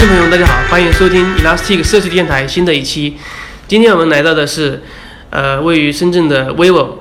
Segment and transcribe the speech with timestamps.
[0.00, 3.18] 众朋友，大家好，欢迎收听 Elastic 社区电台新的一期。
[3.68, 4.82] 今天我们来到的是，
[5.28, 6.92] 呃，位于深圳的 vivo，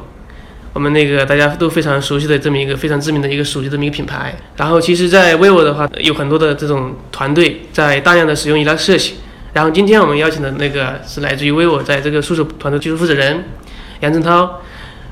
[0.74, 4.36] 我们那个大家都非常熟悉的这么一个非常知名的一个手机这么一个品牌。
[4.58, 9.12] 然后，其实，在 vivo 的话，有很多的这种团队在大量的使用 Elastic。
[9.54, 13.46] 然后，今天我们邀请的那个是来自于 vivo 在这个搜索团队技术负责人
[14.02, 14.62] 杨正涛。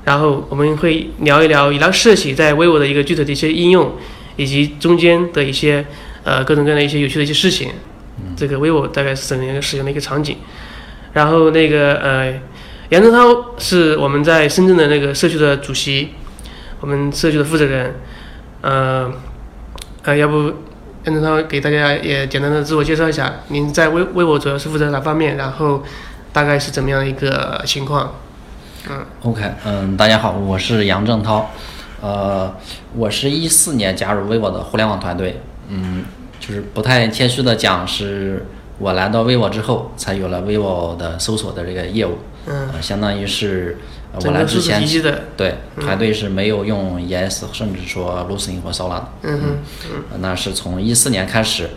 [0.03, 3.93] 然后，我们会聊一聊 Elastic 在 vivo 的一个具体的一些应用，
[4.35, 5.85] 以及中间的一些。
[6.27, 7.69] 呃，各种各样的一些有趣的一些事情，
[8.35, 10.35] 这个 vivo 大概是怎么样一个使用的一个场景？
[11.13, 12.33] 然后那个呃，
[12.89, 16.09] 杨正涛是我们在深圳的那个社区的主席，
[16.81, 17.95] 我们社区的负责人，
[18.59, 19.09] 呃，
[20.03, 20.51] 呃，要不
[21.05, 25.37] 杨正涛给大家也简单的自我介绍一下，您在 vivo 主要是负责哪方面？
[25.37, 25.81] 然后
[26.33, 28.15] 大概是怎么样的一个情况？
[28.89, 31.49] 嗯，OK，嗯，大家好，我是杨正涛，
[32.01, 32.53] 呃，
[32.93, 36.03] 我是一四年加入 vivo 的互联网团队，嗯。
[36.47, 38.45] 就是不太谦虚的讲，是
[38.79, 42.19] 我来到 vivo 之后，才有了 vivo 的搜索的这个业务。
[42.45, 43.77] 嗯，相当于是
[44.13, 44.81] 我来之前，
[45.35, 49.09] 对团队是没有用 ES，甚至说 Lucene 或 Solar 的。
[49.23, 49.39] 嗯
[49.91, 51.71] 嗯，那是从一四年开始，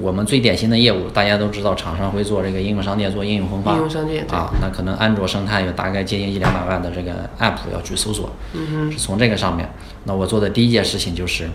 [0.00, 3.74] 我们最典型的业务，大家都知道，厂商会做这个应用商店，做应用分发。
[3.74, 8.30] 应用商店啊，那可能安卓生态有大概接近一两百万的这个 App 要去搜索。
[8.54, 9.70] 嗯哼，是从这个上面。
[10.02, 11.48] 那我做的第一件事情就是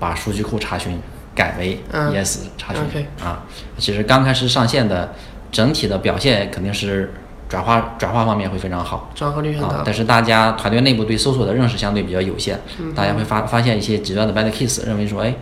[0.00, 0.98] 把数据库查询。
[1.40, 2.82] 改为 ES 查询
[3.24, 3.44] 啊，
[3.78, 5.14] 其实刚开始上线的
[5.50, 7.14] 整体的表现肯定是
[7.48, 9.82] 转化转化方面会非常好，转化率很高。
[9.82, 12.60] 但是大家团队内部对搜索的认识相对比较有限，
[12.94, 15.34] 大家会发发现一些极端的 bad case，认为说，哎，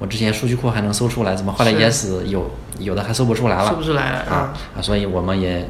[0.00, 2.50] 我之前数据库还能搜出来，怎么后来 ES 有
[2.80, 3.68] 有的还搜不出来了？
[3.68, 4.82] 搜不出来了啊啊！
[4.82, 5.68] 所以我们也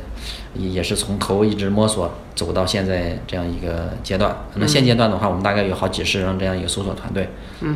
[0.54, 4.34] 也是从头一直摸索走到现在这样一个阶段。
[4.54, 7.28] 那现阶段的话，我们大概有好几十人这样一个搜索团队，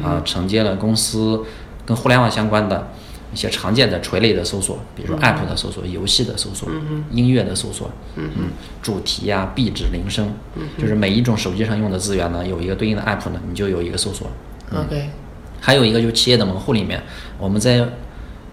[0.03, 1.45] 啊，承接了公司。
[1.87, 2.89] 跟互联网相关的
[3.33, 6.69] 一些常见的垂类的搜索，比如说 App 的搜索、游戏的搜索、
[7.11, 8.29] 音乐的搜索，嗯
[8.81, 10.33] 主题呀、壁纸、铃声，
[10.79, 14.29] 就是每一种手机上用的资源呢，有一个对应的 App 呢，你就有一个搜索。
[14.73, 15.11] OK。
[15.61, 17.03] 还有一个就是企业的门户里面，
[17.39, 17.89] 我们在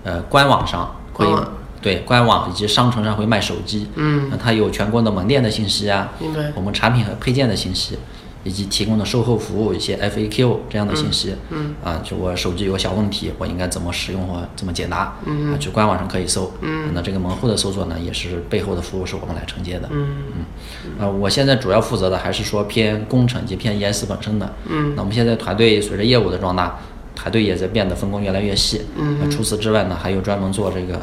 [0.03, 1.27] 呃官网上会
[1.81, 6.51] 对官网以及商城上会卖手机，嗯，它有全国的门店的信息啊，明白。
[6.55, 7.97] 我们产品和配件的信息。
[8.43, 20.07] 以及提供的售后服务一些 FAQ 这样的信息，嗯，啊，就我手机有个小问题，我应该怎么使用或怎么解答，嗯，啊，去官网上可以搜，嗯，那这个门户的搜索呢，也是背后的服务是我们来承接的，嗯。
[20.35, 26.79] 嗯，啊，我现在主要负责的还是说偏工程及偏 ES 本身的，嗯，那我们现在团队随着业务的壮大，
[27.15, 30.99] 团队也在变得分工越来越细，嗯，那除此之外呢，还有专门做这个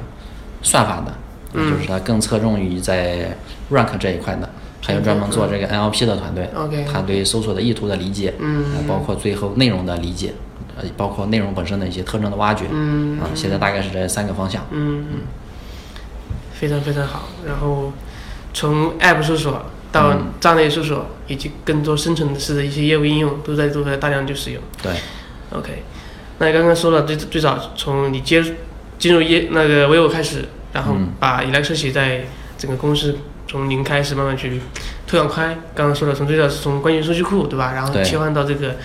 [0.63, 1.15] 算法的，
[1.55, 3.37] 嗯，就是它更侧重于在
[3.71, 4.51] rank 这一块的。
[4.81, 6.49] 还有专门做这个 NLP 的团队，
[6.91, 10.33] 他对搜索的意图的理解，嗯，包括最后内容的理解，
[10.77, 15.05] 呃，包括内容本身的一些特征的挖掘，嗯，啊，现在大概是这三个方向，嗯。
[15.11, 15.19] 嗯，
[16.53, 17.29] 非常非常好。
[17.47, 17.93] 然后
[18.55, 24.63] 从 App 搜索到站内搜索，以及更多深层次的一些业务应用，都在都在大量去使用。
[24.83, 24.93] 对
[25.51, 25.83] ，OK，
[26.39, 28.43] 那你刚刚说了最最早从你接
[28.99, 32.25] 进入业那个 vivo 开始，然后把 Elastic 在
[32.57, 33.17] 整个公司。
[33.49, 34.61] 从零开始慢慢去
[35.07, 37.73] 推广开，刚刚说了，从最早是从关键数据库，对吧？
[37.75, 38.77] 然后切换到这个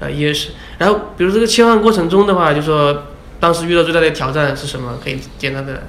[0.00, 3.04] 呃 ES，然后比如这个切换过程中的话，就说
[3.38, 4.98] 当时遇到最大的挑战是什么？
[5.04, 5.82] 可以简单的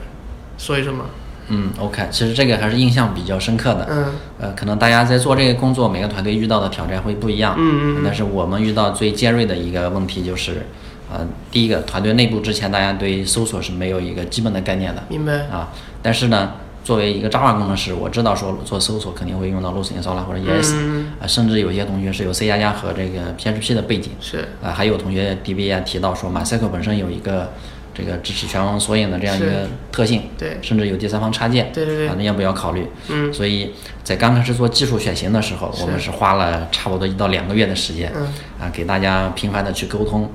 [0.58, 1.06] 说一说吗？
[1.48, 3.88] 嗯，OK，其实这个还是印象比较深刻的。
[3.90, 4.06] 嗯。
[4.42, 7.56] 呃，可能大家在做这个工作，每个团队遇到的挑战会不一样。
[7.58, 8.02] 嗯嗯。
[8.04, 10.68] 但是我们遇到最尖锐的一个问题就是，
[11.10, 15.02] 呃，第一个团队内部之前大家对搜索是没有一个基本的概念的。
[15.08, 15.48] 明白。
[15.48, 15.72] 啊，
[16.02, 16.52] 但是呢。
[16.88, 20.74] 作为一个 Java 工程师，我知道说做搜索肯定会用到 Lucene、Solar 或者 ES，
[21.20, 24.48] 啊，甚至有些同学是有 C 加加和这个 PHP 的背景，是。
[24.64, 27.52] 啊，还有同学 DB 也提到说 MySQL 本身有一个
[27.94, 32.88] 这个支持全文索引的这样一个特性，对，甚至有第三方插件，对对对，啊，那要不要考虑？
[33.10, 33.74] 嗯，所以
[34.06, 38.14] 在刚开始做技术选型的时候，我们是花了差不多一到两个月的时间，
[38.58, 40.32] 啊，给大家频繁的去沟通。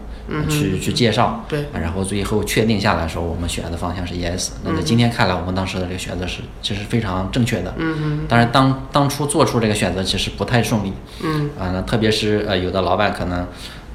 [0.49, 4.53] 去去介绍，对，然后最后确定下来说我们选的方向是 ES。
[4.65, 7.75] 那在今天看来，我们当时的这个选择是其实非常正确的。
[7.77, 8.21] 嗯嗯。
[8.29, 10.93] 当然，当当初做出这个选择其实不太顺利。
[11.23, 11.51] 嗯。
[11.59, 13.47] 啊，那特别是呃，有的老板可能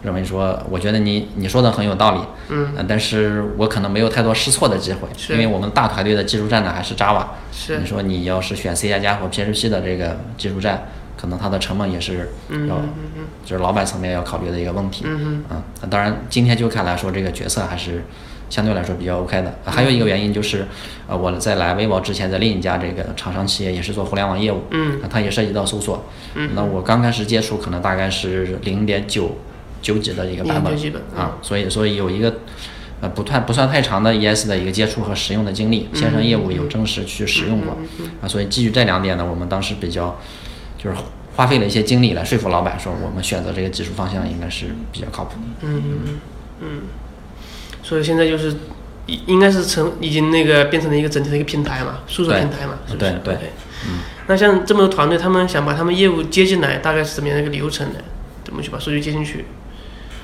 [0.03, 2.21] 认为说，我觉得你你说的很有道理。
[2.49, 2.85] 嗯。
[2.87, 7.25] 但是我可能没有太多试错的机会，因为我们大团队的技术站呢还是 Java。
[7.51, 7.79] 是。
[7.79, 10.87] 你说你要是选 C 加加或 PHP 的这个技术站。
[11.17, 12.29] 可能它的成本也是
[12.69, 12.79] 要，
[13.43, 15.03] 就是老板层面要考虑的一个问题。
[15.07, 15.89] 嗯嗯。
[15.89, 18.03] 当然，今天就看来说这个决策还是
[18.49, 19.55] 相对来说比较 OK 的。
[19.65, 20.65] 还有一个原因就是，
[21.07, 24.63] 呃，我在来微博之前，在另一家这个厂商企业也是做互联网业务。
[24.69, 25.01] 嗯。
[25.09, 26.05] 它也涉及到搜索。
[26.35, 26.51] 嗯。
[26.53, 29.37] 那我刚开始接触，可能大概是零点九
[29.81, 30.73] 九几的一个版本。
[31.15, 32.33] 啊，所以所以有一个
[33.01, 37.77] 呃不太不算太长的 ES 的一个接触和使用的经历，线上业务有正式去使用过
[38.21, 40.19] 啊，所以基于这两点呢，我们当时比较
[40.77, 40.95] 就是
[41.35, 45.67] 花费了一些精力来说服老板，说我们选择这个技术方向应该是比较靠谱的。
[45.67, 46.19] 嗯嗯
[46.61, 46.81] 嗯，
[47.83, 48.55] 所以现在就是
[49.05, 53.11] 应应该是成已经那个变成了一个整体的一个平台嘛，数字平台嘛，是不是？
[53.23, 53.35] 对
[54.27, 57.99] 那像这么多团队，他们想把他们业务接进来，大概是怎么样的一个流程呢？
[58.43, 59.45] 怎么去把数据接进去？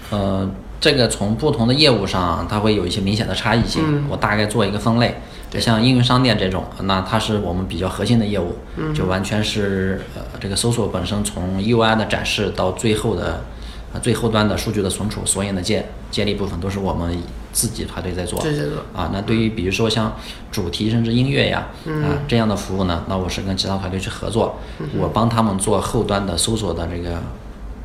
[0.10, 0.50] 呃，
[0.84, 3.82] 这个从不同的业务上，它会有一些明显的差异性。
[3.88, 5.16] 嗯我大概做一个分类，
[5.58, 13.46] 像应用商店这种，那它是我们比较核心的业务，嗯就完全是呃这个搜索本身从 UI 的展示到最后的
[13.94, 17.18] 呃最后端的数据的存储、索引的建建立部分，都是我们
[17.54, 18.42] 自己团队在做。
[18.42, 20.14] 这这个啊，那对于比如说像
[20.52, 24.58] 主题甚至音乐呀，嗯啊这样的服务呢，那我是跟其他团队去合作，
[25.00, 27.22] 我帮他们做后端的搜索的这个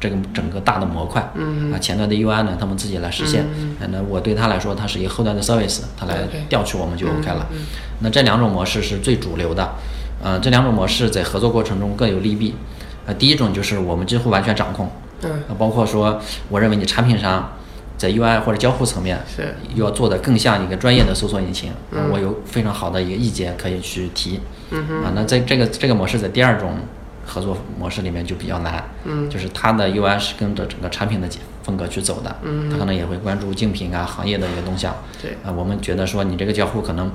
[0.00, 3.44] 这个整个大的模块，嗯啊前端的 UI 呢，他们自己来实现，
[3.80, 7.46] 嗯那我对他来说，它是一个后端的 service，他来调取我们就 OK 了。
[8.00, 9.74] 那这两种模式是最主流的，
[10.22, 12.54] 呃，这两种模式在合作过程中各有利弊，
[13.06, 14.90] 呃，第一种就是我们几乎完全掌控，
[15.22, 17.52] 嗯呃包括说，我认为你产品上
[17.96, 24.38] 在 UI 或者交互层面是要做的更像一个专业的搜索引擎，啊我有非常好的一个意见可以去提。
[24.70, 26.74] 嗯啊，那在这个这个模式在第二种
[27.28, 29.28] 合作模式里面就比较难，嗯。
[29.28, 31.28] 就是它的 UI 是跟着整个产品的
[31.62, 32.70] 风格去走的，嗯。
[32.70, 34.96] 它可能也会关注竞品啊、行业的一个动向。
[35.22, 35.32] 对。
[35.44, 37.12] 啊，我们觉得说你这个交互可能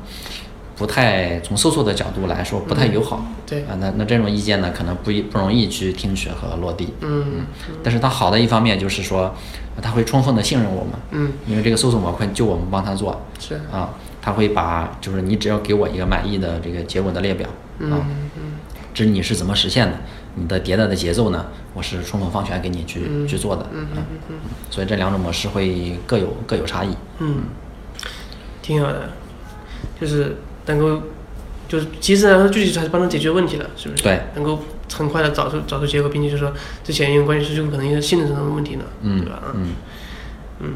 [0.75, 3.25] 不太从搜索的角度来说不太友好。
[3.47, 3.61] 对。
[3.63, 6.93] 啊，那那这种意见呢，可能不一不容易去听取和落地。
[7.01, 7.45] 嗯。
[7.83, 9.33] 但是它好的一方面就是说，
[9.81, 11.33] 它会充分的信任我们，嗯。
[11.47, 13.19] 因为这个搜索模块就我们帮他做。
[13.39, 13.55] 是。
[13.71, 13.89] 啊，
[14.21, 17.49] 他会把就是你只要给我一个满意的这个结果的列表
[17.79, 17.91] 嗯。
[17.91, 17.99] 啊，
[18.93, 19.97] 至于你是怎么实现的，
[20.35, 24.35] 你的迭代的节奏呢，我是充分放权给你去、去做的，嗯嗯嗯。
[24.69, 26.95] 所以这两种模式会各有各有差异。
[27.19, 27.43] 嗯，
[28.61, 29.09] 挺好的，
[29.99, 30.37] 就是
[30.67, 31.01] 能够
[31.67, 34.03] 就是其实来说，具体还是帮他解决问题了，是不是？
[34.03, 34.59] 对，能够
[34.93, 36.53] 很快的找出找出结果，并且就是说
[36.83, 39.41] 之前因为关系数据库可能一个性能上的问题呢，嗯对吧？
[39.55, 39.73] 嗯。
[40.59, 40.73] 嗯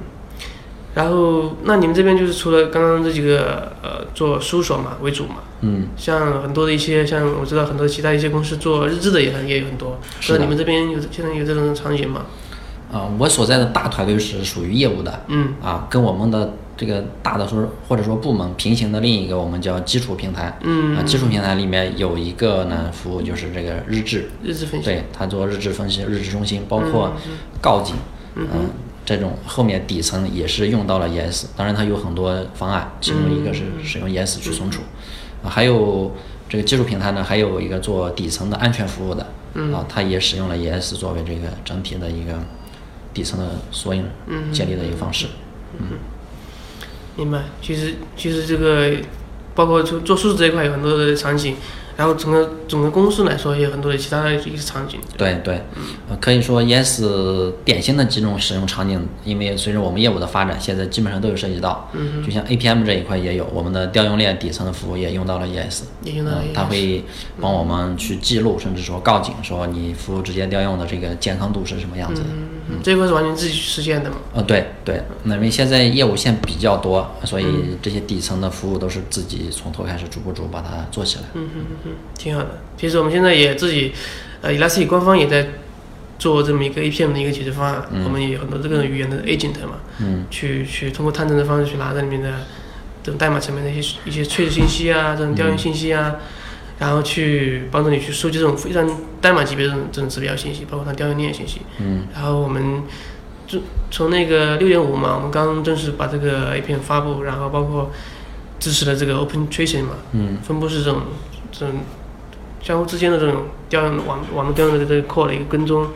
[0.97, 10.39] 然后，那你们这边就是除了刚刚这几个呃做搜索嘛为主嘛，嗯，像很多的一些，像我知道很多其他一些公司做日志的也很也有很多，是的。
[10.39, 12.25] 那你们这边有现在有这种场景吗？
[12.91, 15.53] 啊、我所在的大团队是属于业务的，嗯。
[15.61, 20.97] 啊，跟我们的这个大的说或者说部门平行的另一个我们叫基础平台，嗯。
[20.97, 27.13] 啊，基础平台里面有一个呢服务就是这个日志，日志分析，对，它做日志分析、日志中心，包括
[27.61, 27.95] 告警，
[28.35, 28.47] 嗯、
[29.07, 34.81] 这种后面底层也是用到了 ES，当然它有很多方案，其中一个是使用 ES 去存储，
[35.41, 36.11] 啊，还有
[36.49, 39.23] 这个技术平台呢，还有一个做底层的安全服务的，
[39.73, 42.33] 啊，它也使用了 ES 作为这个整体的一个
[43.13, 44.03] 底层的索引
[44.51, 45.27] 建立的一个方式。
[45.79, 45.97] 嗯。
[47.15, 47.45] 明白。
[47.61, 48.91] 其实其实这个
[49.55, 51.55] 包括做做数字这一块有很多的场景，
[51.97, 54.99] 然后整个整个公司来说也有很多的其他的一个场景。
[55.17, 55.61] 对对，
[56.07, 57.01] 呃，可以说 ES
[57.65, 61.89] 典型的几种使用场景，因为随着我们业务的发展，现在基本上都有涉及到。
[61.93, 65.83] 嗯就像 APM 这一块也有，我们的调用链底层的服务也用到了 ES。
[66.03, 67.03] 也用到了嗯 ES 它会
[67.41, 72.27] 帮我们去记录，甚至说告警，说你服务之间调用的这个健康度是什么样子的。
[72.29, 74.17] 嗯，这一块是完全自己去实现的嘛？
[74.33, 77.45] 呃，对对，那因为现在业务线比较多，所以
[77.81, 81.23] 这些底层的服务都是自己从头开始逐步逐步把它做起来。
[81.33, 82.61] 嗯嗯嗯嗯，挺好的。
[82.77, 83.93] 其实我们现在也自己，
[84.41, 85.47] 呃，Elastic 官方也在
[86.19, 92.31] 做这么一个 APM 的一个解决方案，我们也有很多这个语言的 agent 嘛，嗯去去通过探证的方式去拿这里面的
[93.03, 96.15] 这种代码层面的一些一些萃取信息啊，这种调用信息啊，
[96.79, 98.87] 然后去帮助你去收集这种非常
[99.19, 101.61] 代码级别的这种这种指标信息，包括它调用链信息。
[101.79, 102.83] 嗯然后我们
[103.47, 107.91] 就从那个六点五嘛，我们刚正式把这个 APM 发布，然后包括
[108.59, 111.01] 支持了这个 Open Tracing 嘛，嗯分布式这种
[111.51, 111.75] 这种
[112.61, 115.87] 相互之间的这种调用网网络调用的这个 core 的一个跟踪，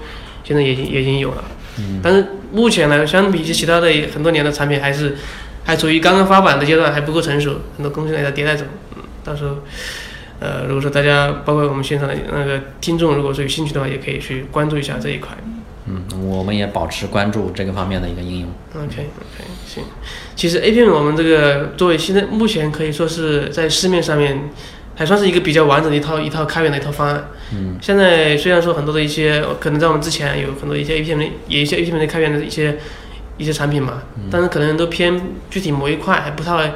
[0.43, 1.43] 现在也已经也已经有了。
[1.77, 5.15] 嗯但是目前来，相比起其他的很多年的产品，还是
[5.63, 8.67] 还处于刚刚发版的阶段，还不够成熟，很多功能还在迭代中。
[8.95, 9.57] 嗯，到时候，
[10.41, 15.37] 呃，如果说大家包括我们现场的那个听众，如果说有兴趣的话，也可以去关注一下这一块。
[15.85, 18.49] 嗯，我们也保持关注这个方面的一个应用。
[18.75, 19.83] OK OK 行，
[20.35, 24.49] 其实 APM 我们这个作为现在目前可以说是在市面上面
[24.95, 27.27] 还算是一个比较完整的一套一套开源的一套方案。
[27.53, 32.77] 嗯现在虽然说很多的一些可能在我们之前有很多一些 APM 的也一些 APM 的开源的一些
[33.37, 35.19] 一些产品嘛，但是可能都偏
[35.49, 36.73] 具体某一块还不太，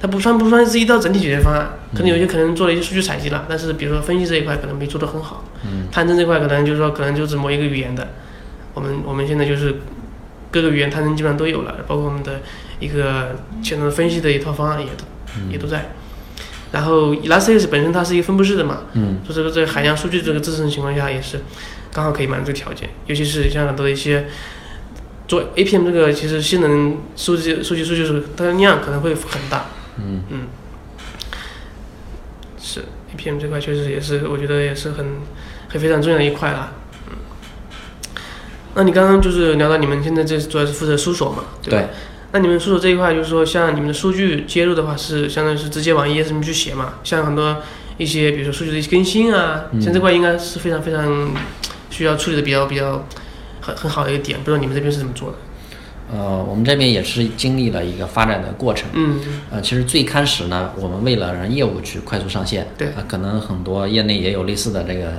[0.00, 5.88] 它不算不算是一套整体解决方案，可能有些可能做了一些数据采集了，但是比如说分析这一块可能没做得很好，嗯。
[5.90, 8.08] 探针这块可能就是说可能就是某一个语言的，
[8.74, 9.76] 我们我们现在就是
[10.50, 12.40] 各个语言探针基本上都有了，包括我们的
[12.78, 15.04] 一个前端分析的一套方案也都、
[15.50, 15.92] 也都在。
[16.72, 21.40] 然后 Elasticsearch 本身它是一个分布式的嘛，嗯，所以说这个海量数据这个支撑情况下也是
[21.92, 24.26] 刚好可以满足这个条件，尤其是像很多一些
[25.26, 29.66] 做 APM 这个其实性能数据数据数据是它的量可能会很大，
[29.98, 30.46] 嗯嗯，
[32.58, 32.84] 是
[33.14, 35.06] APM 这块确实也是我觉得也是很
[35.68, 36.72] 很非常重要的一块啦，
[37.08, 37.16] 嗯，
[38.74, 41.78] 那你刚刚就是聊到你们现在这主要是负责搜索嘛，对吧？
[41.80, 41.88] 对，
[42.32, 46.94] 那你们搜索这一块，就是说像你们的数据接入的话，是相当于是直接往 ESM 去写嘛？
[47.02, 47.62] 像很多
[47.98, 51.30] 一些，比如说数据的一些更新啊，嗯像这块应该是非常非常
[51.90, 53.06] 需要处理的比较比较
[53.60, 55.38] 很很好的一个点，不知道你们这边是怎么做的？
[56.12, 58.88] 呃，我们这边也是经历了一个发展的过程。
[58.92, 59.18] 嗯，
[59.50, 65.14] 呃，其实最开始呢，我们为了让业务去快速上线，对啊、可能很多业内也有类似的这个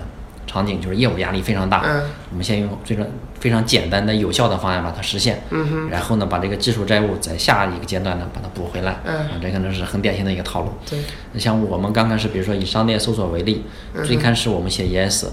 [0.45, 1.83] 场景，就是业务压力非常大。
[1.85, 2.01] 嗯
[2.31, 3.05] 我们先用非常
[3.39, 8.99] 非常简单的、有效的方案把它实现，嗯哼，然后呢，把这个技术债务在下一个阶段呢把它补回来。
[9.05, 10.71] 嗯啊，这可能是很典型的一个套路。
[10.89, 10.99] 对，
[11.39, 13.63] 像我们刚开始，比如说以商店搜索为例，
[13.93, 15.25] 嗯最开始我们写 ES，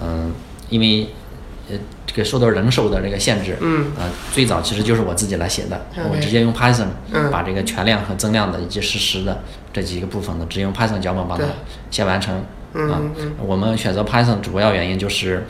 [0.00, 0.32] 嗯、
[0.68, 1.08] 因为
[1.70, 1.76] 呃
[2.06, 9.42] 这个受到人手的这个限制，嗯呃，最早其实就是我自己来写的我直接用 Python 嗯把这个全量和增量的以及实时的
[9.72, 11.46] 这几个部分呢，直接用 Python 脚本把它对
[11.90, 12.34] 先完成。
[12.74, 15.46] 嗯啊嗯嗯，我们选择 Python 主要原因就是，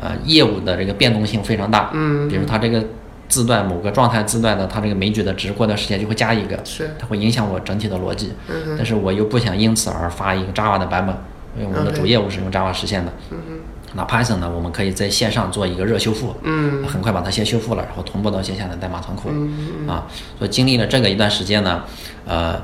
[0.00, 2.82] 呃，业务的这个变动性非常大，嗯比如它这个
[3.28, 8.32] 字段某个状态字段的它这个枚举的值，过段时间就会加一个，是，它会影响我整体的逻辑。
[8.48, 11.14] 嗯哼，但是我又不想因此而发一个 Java 的版本，
[11.58, 13.12] 因为我们的主业务是用 Java 实现的。
[13.30, 13.60] 嗯哼，
[13.94, 19.30] 那 Python 呢，我们可以在线上做一个热修复，嗯很快把它先修复了，然后同步到线下的代码仓库。
[19.32, 20.06] 嗯啊，
[20.38, 21.84] 所以经历了这个一段时间呢，
[22.26, 22.60] 呃，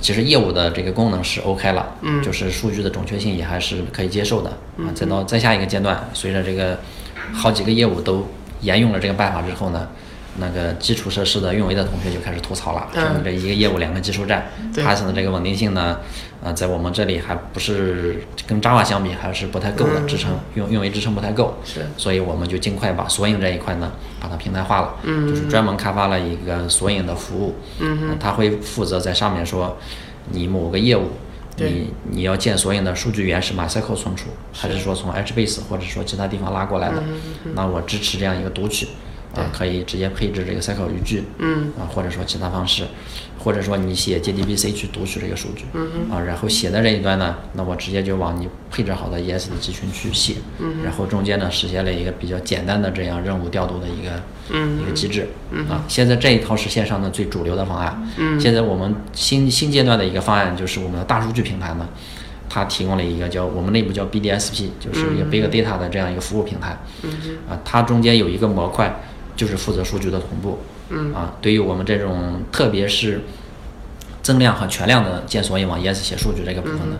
[0.00, 4.50] 其实业务的这个功能是 OK 了，嗯就是数据的准确性也还是可以接受的。
[4.78, 6.78] 啊，再到再下一个阶段，随着这个
[7.32, 8.26] 好几个业务都
[8.60, 9.88] 沿用了这个办法之后呢。
[10.38, 15.98] 那个基础设施的运维的同学就开始吐槽了，说这一个业务两个技术站对，Python 的这个稳定性呢，
[16.42, 20.06] 呃，在我们这里还不是跟 Java 相比还是不太够的，嗯。
[20.06, 21.54] 支撑运运维支撑不太够。
[21.64, 25.28] 是，所以我们就尽快把索引这一块呢，把它平台化了，嗯。
[25.28, 29.76] 就是专门开发了一个索引的服务，嗯哼，呃它会负责在上面说，
[30.30, 31.10] 你某个业务，
[31.56, 37.02] 你你要建索引的数据源是 MySQL 存储，还是说从 HBase 或者说其他地方拉过来的？
[37.44, 38.88] 嗯那我支持这样一个读取，
[39.36, 41.72] 啊、可以直接配置这个 SQL 语句，嗯。
[41.78, 42.84] 啊，或者说其他方式，
[43.38, 54.10] 或者说你写 JDBC 去读取这个数据，嗯啊，然后写的这一端呢，那我直接就往你配置好的 ES 的集群去写，嗯然后中间呢实现了一个比较简单的这样任务调度的一个、
[54.50, 55.28] 嗯一个机制，
[55.68, 58.40] 啊，现在这一套是线上的最主流的方案，嗯。
[58.40, 61.88] 现在我们新新阶段的一个方案就是我们的大数据平台呢。
[62.48, 67.10] 它提供了一个叫我们内部叫 BDSP，就是一个 Big Data 的这样一个服务平台，嗯
[67.50, 68.98] 啊，它中间有一个模块，
[69.36, 70.58] 就是负责数据的同步。
[70.88, 73.22] 嗯啊，对于我们这种特别是
[74.22, 76.96] 增量和全量的建索引往 ES 写数据这个部分呢，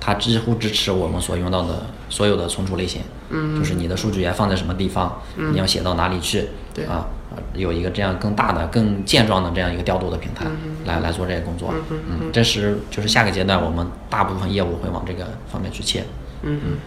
[0.00, 3.02] 它几乎支持我们所用到的所有的存储类型。
[3.30, 6.48] 嗯就是你的数据源放在什么地方，你要写到哪里去。
[6.72, 10.46] 对啊，啊有一个这样更大的、更健壮的这样一个调度的平台，
[10.86, 11.74] 来来做这些工作。
[11.90, 16.04] 嗯，这是就是下个阶段我们大部分业务会往这个方面去切。
[16.42, 16.78] 嗯嗯，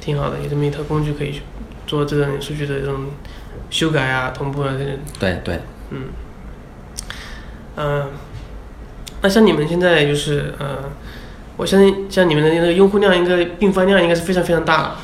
[0.00, 1.42] 挺好的，有这么一套工具可以去
[1.86, 3.06] 做这种数据的这种
[3.70, 4.98] 修改啊、同步啊这些。
[5.18, 5.60] 对对，
[5.90, 6.04] 嗯，
[7.76, 8.06] 呃，
[9.22, 10.78] 那像你们现在就是呃，
[11.56, 14.96] 我相信像你们的那个用户量应该并发量应该是非常非常大了。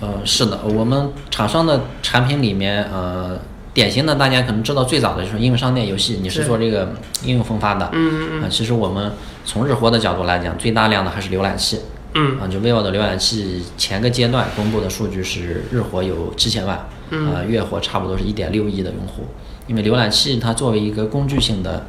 [0.00, 3.38] 呃，是的，我们厂商的产品里面，呃，
[3.74, 7.90] 典型的大家可能知道最早的就是应用商店游戏，你是是做这个应用分发的。
[7.92, 9.12] 嗯啊、其实我们
[9.44, 11.80] 从日活的角度来讲，最大量的还是浏览器。
[12.14, 17.32] 嗯啊、就 vivo 的浏览器前个阶段公布的数据是日活有七千万，嗯。
[17.32, 19.24] 呃，月活差不多是一点六亿的用户。
[19.66, 21.86] 因为浏览器它作为一个工具性的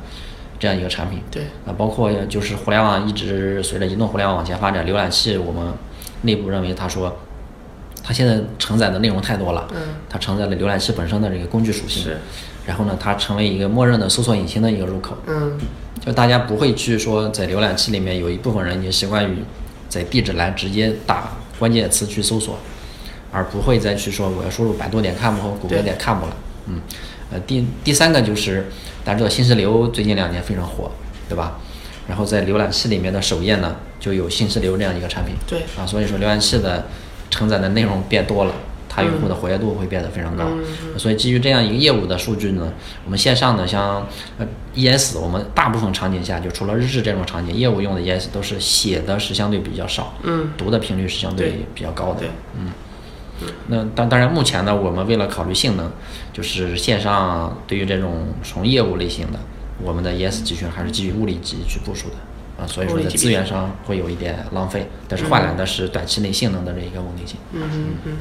[0.60, 5.74] 这样一个产品，对，啊，包括就是互联网一直随着移动互联网往前发展，浏览器我们
[6.22, 7.16] 内部认为，他说
[8.04, 9.82] 它现在承载的内容太多了，嗯。
[10.08, 12.18] 它承载了浏览器本身的这个工具属性是，
[12.68, 15.58] 然后呢，它成为一个默认的搜索引擎的一个入口，嗯。
[16.04, 19.38] 就大家不会去说在浏览器里面有一部分人已经习惯于
[19.88, 22.58] 在地址栏直接打关键词去搜索，
[23.32, 26.36] 而不会再去说我要输入百度点 com 或谷歌点 com 了。
[26.68, 26.82] 嗯，
[27.32, 28.68] 呃，第第三个就是
[29.04, 30.92] 大家知道新石流最近两年非常火，
[31.28, 31.60] 对吧？
[32.08, 36.88] 然后在浏览器里面的首页呢就有新石流这样一个产品，对啊，所以说浏览器的
[37.30, 38.54] 承载的内容变多了。
[38.94, 42.74] 它用户的活跃度会变得非常高，嗯所以基于这样一个业务的数据呢，
[43.06, 44.06] 我们线上呢，像
[44.38, 44.46] 呃
[44.76, 52.30] ES，我们大部分场景下就除了日志这种场景，业务用的 ES 都是写的是相对比较少，嗯，读的频率是相对对比较高的对。
[53.68, 55.90] 那当当然，目前呢，我们为了考虑性能，
[56.34, 59.40] 就是线上对于这种纯业务类型的，
[59.82, 67.38] 我们的 ES 集群还是基于物理级去部署的啊，所以说在资源上会有一点浪费，但是换来的是短期内性能的这一个稳定性。
[67.54, 68.18] 嗯嗯嗯。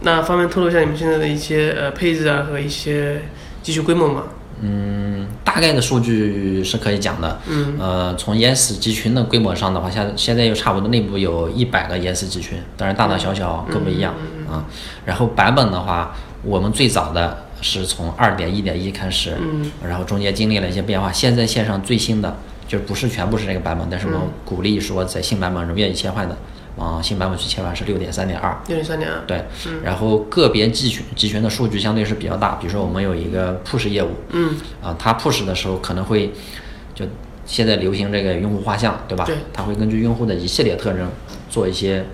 [0.00, 3.22] 那方便透露一下你们现在的一些呃配置啊和一些
[3.62, 4.24] 技术规模吗？
[4.66, 7.38] 嗯，大概的数据是可以讲的。
[7.46, 7.76] 嗯。
[7.78, 14.14] 呃，从 ES 集群的规模上的话，现现在又差不多内部有一百个 ES 集群，当然大大小小各不一样
[14.50, 14.64] 啊。
[15.04, 19.70] 然后版本的话，我们最早的是从二点一点一开始，嗯。
[19.86, 22.34] 然后中间经历了一些变化，现在线上最新的
[22.66, 26.34] 就不是全部是这个版本，但是我们鼓励说在新版本中愿意切换的。
[26.76, 29.44] 往新版本去切换是六点三点二，六点三点二，对，
[29.82, 36.32] 然后个别集群集群的数据相对是比较大，比如说我们有一个 push 业务，嗯，啊，它 push 的时候可能会
[36.94, 37.04] 就
[37.46, 39.24] 现在流行这个用户画像，对吧？
[39.24, 41.08] 对，它会根据用户的一系列特征
[41.48, 42.04] 做一些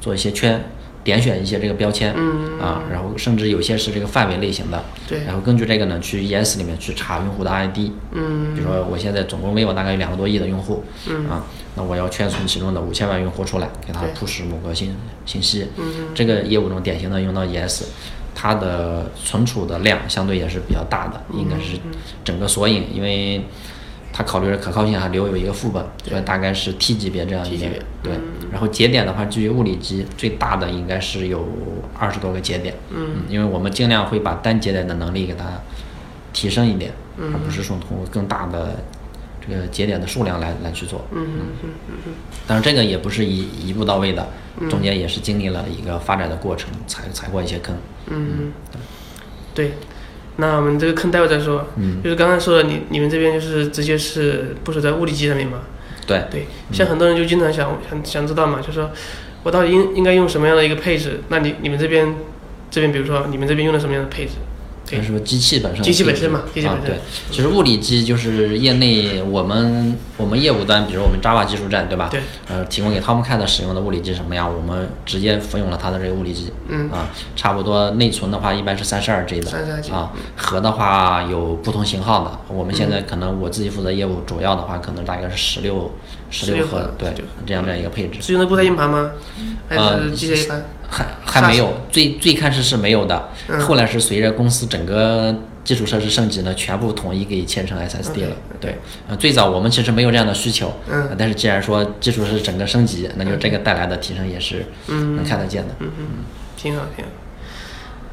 [0.00, 0.62] 做一些圈。
[1.08, 7.78] 点选一些这个标签，嗯啊，然后甚至有些是这个范围类型的，对，然后根据这个呢，去 ES 里面去查用户的 ID，
[8.12, 11.42] 嗯，比如说我现在总共 vivo 大概有两个多亿的用户，嗯，啊，
[11.76, 17.84] 那我要圈存其中的五千万用户出来，给他 push 某个信信息，嗯，这个业务中典型的用到 ES，
[18.34, 21.78] 它的存储的量相对也是比较大的，应该是
[22.22, 23.42] 整个索引，因为。
[24.12, 27.66] 它考虑的可靠性还留有一个副本，所以大概是 T 级别这样一个
[28.02, 28.12] 对。
[28.50, 31.46] 然后节点的话，基于物理机最大的应该是有
[31.98, 35.44] 二十多个节点，嗯，因为我们尽量会把单节点的能力给它
[36.32, 38.76] 提升一点，而不是说通过更大的
[39.46, 41.40] 这个节点的数量来来去做，嗯嗯。
[41.62, 41.70] 嗯
[42.06, 42.12] 嗯。
[42.46, 44.26] 但是这个也不是一一步到位的，
[44.70, 48.52] 中间也是经历了一个发展的过程，踩踩过一些坑，嗯，
[49.54, 49.72] 对。
[50.40, 51.66] 那我们这个坑待会再说，
[52.02, 55.58] 就是刚刚说的，你你们这边就是直接是部署在物理机上面嘛？
[56.06, 58.90] 对对，像很多人就经常想想想知道嘛，就说
[59.42, 61.20] 我到底应应该用什么样的一个配置？
[61.28, 62.14] 那你你们这边
[62.70, 64.32] 这边比如说你们这边用的什么样的配置？
[64.96, 66.86] 就是说机器本身，机器本身嘛，机器本身。
[66.86, 66.98] 对，
[67.30, 72.08] 其实物理机就是业内我们我们业务端，比如我们 Java 技术站，对吧？
[72.10, 72.20] 对。
[72.48, 74.50] 呃，提供给 Tomcat 使用的物理机什么样？
[74.52, 76.52] 我们直接服用了它的这个物理机。
[76.68, 76.90] 嗯。
[76.90, 79.50] 啊，差不多内存的话一般是三十二 G 的。
[79.50, 79.90] 三十二 G。
[79.92, 82.38] 啊，核的话有不同型号的。
[82.48, 85.90] 我们现在可能我自己负责业务，主要的话可能大概是十六
[86.30, 87.12] 十六核，对，
[87.46, 88.20] 这样这样一个配置。
[88.22, 89.10] 是用的固态硬盘吗？
[89.68, 90.64] 还是机械硬盘？
[90.90, 93.28] 还还没有，最最开始是没有的，
[93.60, 98.36] 后来是随着公司整个基础设施升级呢，全部统一给切成 SSD 了。
[98.58, 105.74] 对，呃，最早我们其实没有这样的需求，嗯，但是既然说基础设施整个升级，那就这个带来的提升也是能看得见的。
[105.80, 106.06] 嗯嗯，
[106.56, 107.10] 挺好挺好。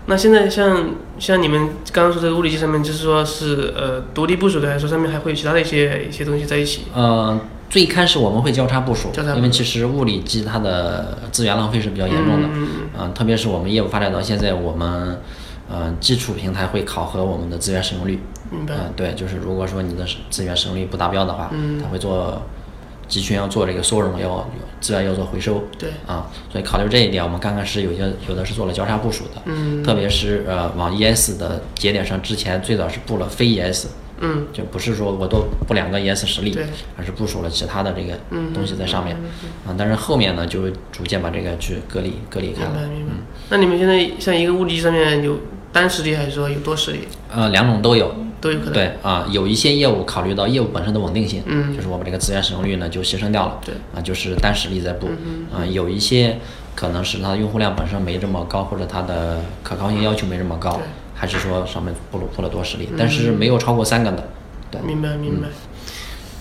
[0.07, 6.83] 那现在像像你们刚刚说这个物理机上面，就是说是呃独立部署的，还是说上面还会有其他的一些一些东西在一起？
[6.93, 7.39] 嗯。
[7.75, 12.47] 最开始我们会交叉部署，因为其实物理机它的资源浪费是比较严重的，
[12.97, 15.19] 嗯，特别是我们业务发展到现在，我们，
[15.69, 18.17] 嗯，基础平台会考核我们的资源使用率，
[18.49, 18.75] 明白？
[18.75, 22.41] 嗯，对，就是如果说你的资源使用率不达标的话，嗯，它会做
[23.09, 33.87] 集群要做这个缩容，要资源要做回收，对，啊，所以考虑这一点，我们刚开始有些有的是做了交叉部署的，嗯，特别是呃往 ES 的节点上，之前最早是布了非 ES。
[34.19, 36.57] 嗯，就不是说我多布两个 ES 实例，
[36.97, 38.13] 而是部署了其他的这个
[38.53, 39.15] 东西在上面，
[39.67, 42.71] 啊，但是后面呢就逐渐把这个去隔离隔离开了。
[42.73, 43.13] 明白明白。
[43.49, 45.39] 那你们现在像一个物理上面有
[45.71, 46.99] 单实例还是说有多实例？
[47.33, 48.73] 呃，两种都有，都有可能。
[48.73, 55.07] 对啊，有一些业务考虑到业务本身的稳定性，嗯，就是我们这个资源使用率呢就牺牲掉了，对，啊，就是单实例在布，
[55.53, 56.39] 啊，有一些
[56.73, 60.79] 可能是它的用户量本身没这么高，或者它的可靠性要求没这么高，
[61.15, 64.27] 还是说上面布鲁布了多实力，但是没有超过三个的。
[64.85, 65.47] 明白明白，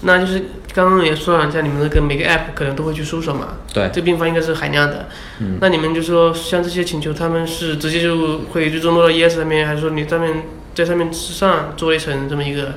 [0.02, 0.42] 那就是
[0.74, 5.06] 刚刚也说了，像你们那个每个 app 可能都会去搜索嘛，对，这个病房应该是海量的，
[5.38, 10.42] 嗯，那你们就说像这些请求，他们是直接就会最终落到 ES 上面，还是说你上面
[10.74, 12.74] 在上面之上做一层这么一个，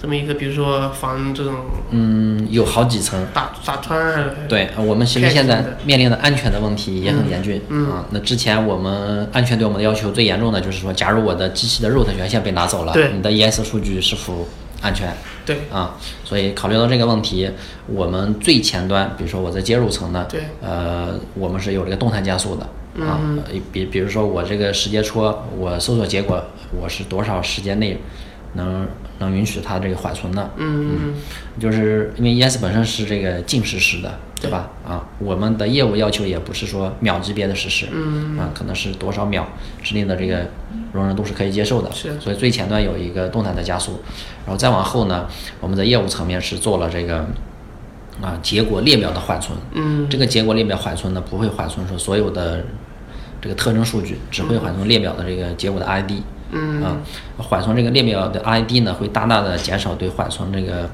[0.00, 1.54] 这么一个，比如说防这种，
[1.90, 3.98] 嗯，有好几层，打打穿，
[4.46, 14.46] 对，我们其实现在面临的安全的问题也很严峻，嗯啊，那之前我们安全对我们的要求最严重的就是说，假如我的机器的 root 权限被拿走了，对，你的 ES 数据是否
[14.80, 15.12] 安全，
[15.44, 17.50] 对啊，所以考虑到这个问题，
[17.88, 22.62] 我们最前端，比如说我在接入层呢，对，呃，我们是有这个动态加速的，
[23.04, 26.40] 啊，嗯，比比如说我这个时间戳，我搜索结果
[26.80, 27.98] 我是多少时间内
[28.54, 28.86] 能
[29.18, 31.14] 能允许它这个缓存的，嗯嗯，
[31.60, 34.70] 就是因为 ES 本身是这个近实时的，对吧？
[34.86, 39.46] 啊，我们的业务要求也不是说秒级别的实时，嗯，啊，可能是多少秒
[39.82, 40.46] 之内的这个
[40.92, 44.00] 容忍度是可以接受的，是，所以最前端有一个动态的加速，
[44.46, 45.26] 然后再往后呢，
[45.60, 47.26] 我们的业务层面是做了这个
[48.22, 52.64] 啊结果列表的缓存，嗯，这个结果列表缓存呢不会缓存说所有的
[53.42, 56.12] 这个特征数据，只会缓存列表的这个结果的 ID。
[56.50, 56.96] 嗯啊，
[57.36, 60.88] 缓存这个列表的 ID 呢，会大大的减少对缓存这个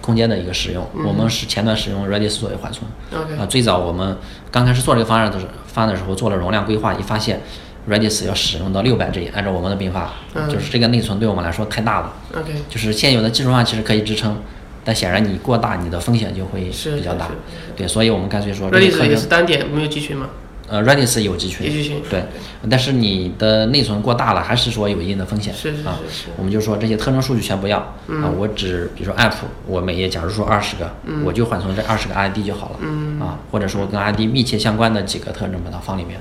[0.00, 0.86] 空间的一个使用。
[1.04, 2.90] 我们是前段使用 Redis 作为缓存。
[3.12, 4.16] OK 啊，最早我们
[4.50, 7.40] 刚开始做这个方案的时候，方案的时候做了容量规划，一发现
[7.88, 12.12] Redis 要使用到六百 G，按照我们的并发，嗯就是这个内存对我们来说太大了。
[12.36, 14.36] OK 就是现有的技术上其实可以支撑，
[14.84, 17.28] 但显然你过大，你的风险就会比较大。
[17.76, 20.28] 对，所以我们干脆说，Redis 也是单点没有集群嘛？
[20.70, 22.22] 呃，Redis 有集群，对，
[22.70, 26.28] 但是你的内存过大了，还是说有一定的风险是是啊是是。
[26.36, 29.32] 我们就说这些特征数据全不要、啊，我只比如说 app，
[29.66, 30.88] 我每页假如说二十个，
[31.24, 32.78] 我就缓存这二十个 ID 就好了、
[33.26, 36.20] 啊，或者说跟 ID 密切相关的几个特征把它放里面。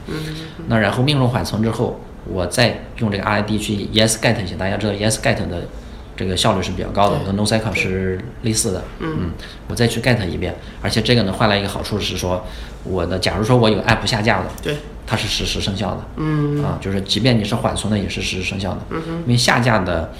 [0.67, 5.67] 那然后命中缓存之后，我再用这个 ID 去 ESGet 一下，大家知道 ESGet 的
[6.19, 8.83] 这个效率是比较高的，跟 NoSQL 是类似的。
[8.99, 9.31] 嗯，
[9.69, 12.45] 我再去 get 一遍，而且这个呢换来一个好处是说，
[12.83, 14.51] 我的假如说我有 app 下架了。
[14.61, 14.75] 对，
[15.07, 20.11] 它是实时生效的，嗯啊，就是即便你是缓存的，也是实时生效的，嗯因为下架的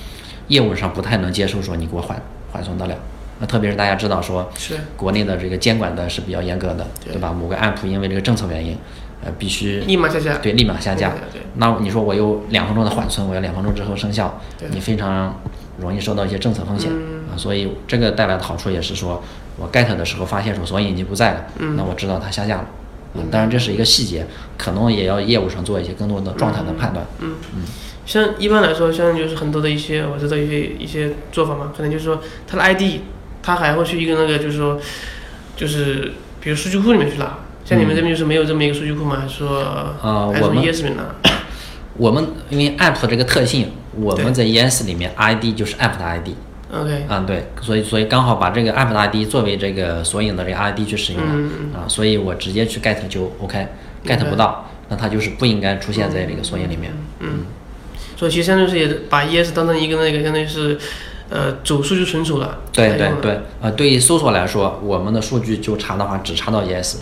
[0.48, 2.22] 业务上不太能接受说你给我缓
[2.54, 2.96] 缓存得了，
[3.40, 7.34] 那特别是大家知道说，是国内的这个监管的是比较严格的，对对吧？
[7.34, 8.78] 某个 app 因为这个政策原因，
[9.22, 10.38] 呃，必须立马下架。
[10.38, 11.42] 对立马下架对对对。
[11.56, 15.36] 那你说我有两分钟的缓存，我要两分钟之后生效对，你非常
[15.80, 19.24] 容易受到一些政策风险嗯啊，所以这个带来的好处也是说，
[19.58, 22.66] 我 get 的时候发现说索引已经不在了，嗯那我知道它下架了。
[23.16, 27.06] 嗯，当然这是一个细节，可能也要业务上做一些更多的状态的判断。
[27.20, 27.62] 嗯嗯，
[28.06, 33.02] 像一般来说，像就是很多的一些我知道一些一些做法嘛，可能就是说它的 ID，
[33.42, 34.80] 它还会去一个那个就是说，
[35.56, 37.38] 就是比如数据库里面去拿。
[37.66, 39.18] 像你们这边就是没有这么一个数据库吗？
[39.22, 41.04] 还是说，啊呃我们 ES 里面拿？
[41.98, 46.30] 我们因为 app 这个特性，我们在 ES 里面 ID 就是 app 的 ID。
[46.72, 56.92] OK，啊，对，所以所以刚好把这个 app 的 ID 作为这个索引的这个 ID 去使用了、嗯啊，所以我直接去 get 就 OK，get 不到，那它就是不应该出现在这个索引里面。
[57.22, 57.40] 嗯，
[58.16, 60.78] 所以其实相当于是也把 ES 当成一个那个相当于是，
[61.32, 62.60] 呃，主数据存储了。
[62.72, 66.98] 对对对，呃，对于搜索来说，我们的数据就查的话，只查到 ES，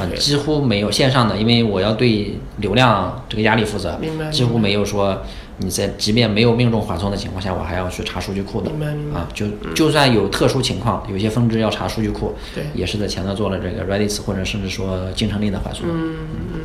[0.00, 5.22] 啊，几乎没有线上的，因为我要对流量这个压力负责明白，几乎没有说
[5.62, 8.70] 你在即便没有命中缓冲的情况下，我还要去查数据库的
[9.14, 15.84] 啊，就就算有特殊情况，有些分支要查数据库，对也是在前端做了这个 Redis 或者甚至说金城力的缓冲。
[15.88, 16.60] 嗯嗯嗯，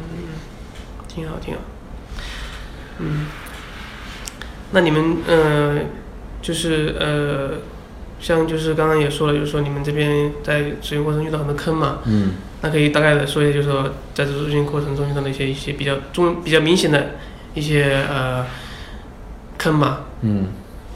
[1.08, 1.60] 挺好挺好。
[3.00, 3.28] 嗯，
[4.72, 5.80] 那你们呃，
[6.42, 7.60] 就是呃，
[8.20, 12.32] 像就是刚刚也说了，就是说你们这边在使用过程中遇到很多坑嘛，嗯，
[12.62, 17.12] 那可以大概的说一下，就是说在这咨询过程中遇到的一些一些比较中比较明显的
[17.54, 18.44] 一些呃
[19.58, 20.48] 坑嘛，嗯。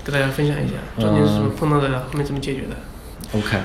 [0.03, 2.75] 跟大家分享一下，嗯中间是怎么碰到的，后面怎么解决的
[3.37, 3.55] ？，OK，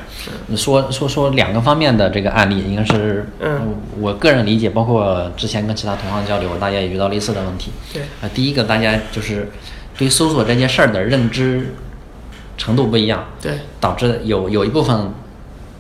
[0.55, 3.75] 说说说两个方面的这个案例，应该是嗯。
[3.99, 7.73] 我个人理解，包括之前跟其他同行交流，大家也遇到类似的问题。
[7.91, 9.51] 对，啊，第一个大家就是
[9.97, 11.75] 对搜索这件事儿的认知
[12.59, 15.11] 程度不一样，对，导致有有一部分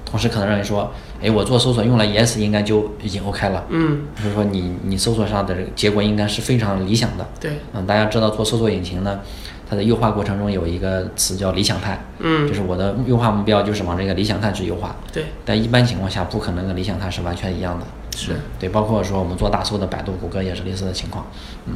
[0.06, 0.90] 同事可能认为说，
[1.22, 7.26] 哎，我做搜索用了 ES 应该就已经 OK 了，嗯，就是说你你搜索上的这个结果应该是非常理想的。
[7.40, 9.20] 对，嗯，大家知道做搜索引擎呢，
[9.68, 12.46] 它的优化过程中有一个词叫理想态，嗯。
[12.46, 17.86] 就是我的优化目标就是往这个理想态去优化，对，但一般情况下不可能跟理想态是完全一样的。
[18.16, 18.32] 是。
[18.32, 21.26] 嗯对，包括说我们做大搜的百度、谷歌也是类似的情况，
[21.66, 21.74] 嗯，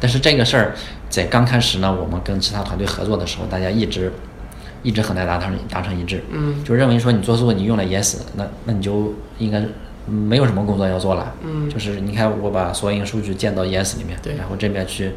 [0.00, 0.74] 但是这个事儿
[1.10, 4.12] 在刚开始呢，我们跟其他团队合作的时候，大家一直
[4.84, 6.62] 一直很难达成达成一致，嗯。
[6.62, 9.60] 就认为说你做搜索你用了 ES，那那你就应该
[10.06, 11.68] 没有什么工作要做了，嗯。
[11.68, 15.12] 就是你看我把索引数据建到 ES 里面，对然后这边去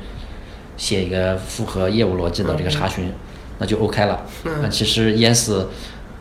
[0.77, 3.12] 写一个符合业务逻辑的这个查询，
[3.60, 4.25] 那就 OK 了。
[4.45, 4.53] 嗯。
[4.63, 5.51] 那其实 ES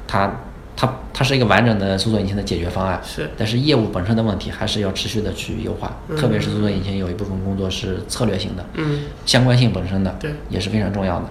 [0.09, 0.41] 它
[0.77, 3.31] 它它是一个完整的搜索引擎的解决方案，是。
[3.37, 9.03] 但是业务本身的问题还是要持续的去优化，特别是搜索引擎有一部分工作是策略性的，嗯。
[9.25, 10.33] 相关性本身的对。
[10.51, 11.27] 也是非常重要的。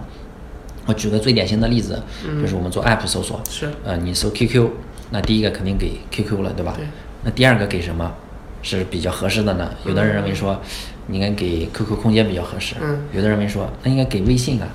[0.86, 2.02] 我举个最典型的例子，
[2.41, 4.69] 就是我们做 App 搜索，是呃，你搜 QQ，
[5.12, 6.74] 那第一个肯定给 QQ 了，对吧？
[6.78, 6.86] 对
[7.24, 8.13] 那第二个给什么
[8.62, 9.71] 是比较合适的呢？
[9.86, 10.62] 有的人认为说，
[11.08, 14.67] 你应该给 QQ 空间比较合适，嗯有的人认为说，那应该给微信啊，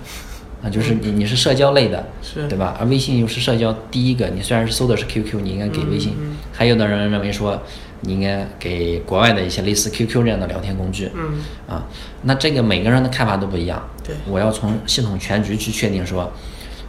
[0.65, 2.77] 啊，就是你你是社交类的，是对吧？
[2.81, 6.15] 而微信又是社交第一个，你虽然是搜的是 QQ，你应该给微信。
[6.21, 7.63] 嗯还有的人认为说，
[8.03, 11.85] 你应该给国外的一些类似 QQ 这样的聊天工具，嗯啊，
[12.23, 13.83] 那这个每个人的看法都不一样。
[14.05, 16.33] 对我要从系统全局去确定说，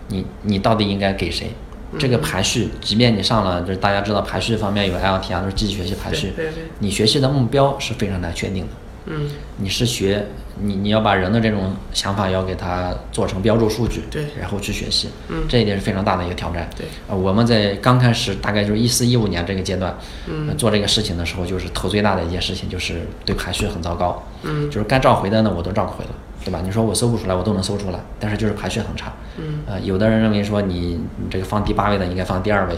[0.07, 1.51] 你你到底应该给谁？
[1.99, 8.69] 这个排序，即便你上了，就是大家知道排序方面有 LT 啊，都是机器学习排序，对对对你学习的目标是非常难确定的。
[9.05, 10.27] 嗯，你是学
[10.61, 14.25] 你你要把人的这种想法要给它做成标注数据，对。
[14.39, 15.43] 然后去学习，嗯。
[15.49, 16.69] 这一点是非常大的一个挑战。
[16.77, 20.47] 对，呃，我们在刚开始大概就是一四一五年这个阶段，嗯。
[20.49, 24.69] 呃做这个事情的时候，就是头最大的一件事情就是对排序很糟糕，嗯。
[24.69, 26.11] 就是该召回的呢我都召回了，
[26.45, 26.61] 对吧？
[26.63, 29.11] 你说我搜不出来，我都能搜出来，但是就是排序很差。
[29.37, 32.75] 嗯，呃，有的人认为说你你这个放第八位的应该放第二位，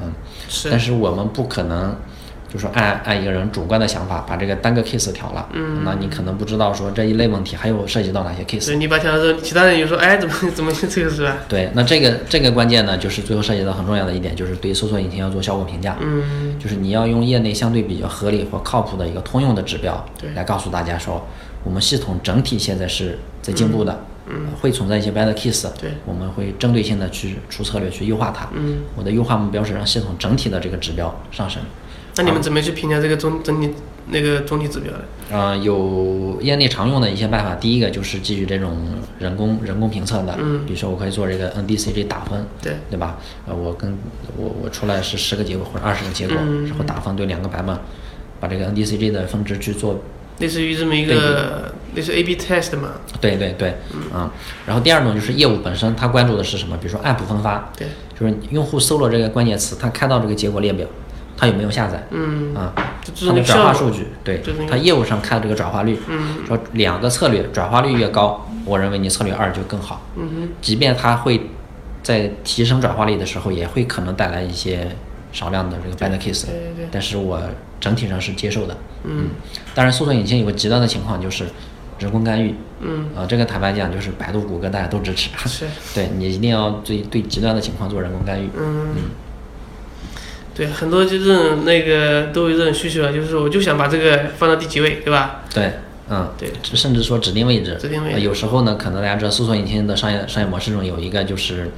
[0.00, 0.12] 嗯，
[0.48, 1.94] 是，但是我们不可能，
[2.52, 5.82] 就说按按一个人主观的想法把这个单个 case 调了，嗯。
[5.84, 8.66] 那你可能不知道说这一类问题还有涉及到哪些 case。
[8.66, 11.36] 对你把它调的时候，其他人就说，哎，怎么怎么这个是吧？
[11.48, 20.32] 对，那这个这个关键呢，就是最后涉及到很重要的一点，就是对搜索引擎要做效果评价，嗯，就是你要用业内相对比较合理或靠谱的一个通用的指标对。
[20.34, 21.24] 来告诉大家说，
[21.62, 25.92] 我们系统整体现在是在进步的，嗯，会存在一些 bad case，对。
[26.04, 31.62] 我们会针对性的去出策略去优化它，嗯，我的优化目标是让系统整体的这个指标上升。
[32.20, 33.70] 那你们怎么去评价这个总整体
[34.10, 35.00] 那个总体指标的？
[35.30, 38.76] 呃，有业内常用的一些办法，第一个就是基于这种
[39.18, 40.66] 人工人工评测的，嗯。
[40.66, 43.16] 比如说我可以做这个 NDCG 打分，对，对吧？
[43.46, 43.96] 呃，我跟
[44.36, 46.66] 我我出来是十个结果或者二十个结果，嗯。
[46.66, 47.74] 然后打分对两个版本，
[48.38, 49.98] 把这个 NDCG 的分值去做，
[50.40, 53.76] 类似于这么一个类似 A/B test 嘛，对对对，
[54.12, 54.28] 嗯。
[54.66, 56.76] 然后第二种就是业务本身，它关注的是什么？
[56.76, 57.86] 比如说 App 分发，对，
[58.18, 60.84] 就是用户搜了这个关键词，他看到这个结果列表，
[61.40, 62.06] 他有没有下载？
[62.10, 62.70] 嗯，啊，
[63.02, 70.02] 就就是它的转化数据，对就是那，个它业务上看这个转化率，嗯说两个策略转化率越高，我认为你策略二就更好。
[70.16, 71.40] 嗯即便它会
[72.02, 74.86] 在提升转化率的时候，也会可能带来一些
[75.32, 77.40] 少量的这个 bad case，对对对但是我
[77.80, 78.76] 整体上是接受的。
[79.04, 79.28] 嗯
[79.74, 81.46] 当然，搜索引擎有个极端的情况就是
[81.98, 88.50] 人工干预，嗯，啊、这个坦白讲就是百度、谷歌大家都支持，是，对你一定要对对极端的情况做人工干预。
[88.58, 88.88] 嗯，
[90.60, 95.40] 对，很多就这种那个都有这种需求啊，就是说我就想把这个放到第几位，对吧？
[95.54, 95.72] 对，
[96.10, 101.70] 嗯，对，甚至说指定位置，指定位置呃有时候呢，可能大家知道搜索引擎的商业商业模式中有一个就是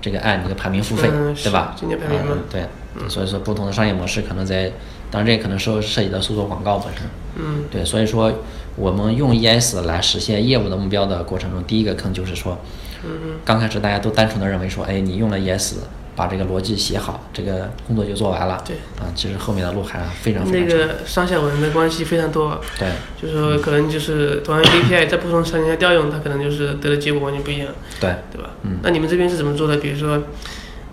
[0.00, 1.74] 这个按这个排名付费，嗯对吧？
[1.74, 2.62] 是今年排名嗯对，
[3.10, 4.72] 所以说不同的商业模式可能在，
[5.10, 7.02] 当然这也可能涉涉及到搜索广告本身。
[7.36, 8.32] 嗯对，所以说
[8.76, 12.56] 我们用 ES 来实现业务的目标的过程中，第一个坑就是说，
[13.04, 15.74] 嗯刚开始大家都单纯的认为说，哎，你用了 ES，
[16.18, 18.60] 把这个逻辑写好，这个工作就做完了。
[18.66, 20.86] 对啊，其实后面的路还非常非那常那。
[20.86, 22.90] 个上下文的关系非常多，对
[23.22, 27.68] 就是说可能就是同样 API 在不同场景下调用，它可能就是得的结果完全不一样，
[28.00, 28.50] 对，对吧？
[28.62, 29.76] 嗯那你们这边是怎么做的？
[29.76, 30.20] 比如说，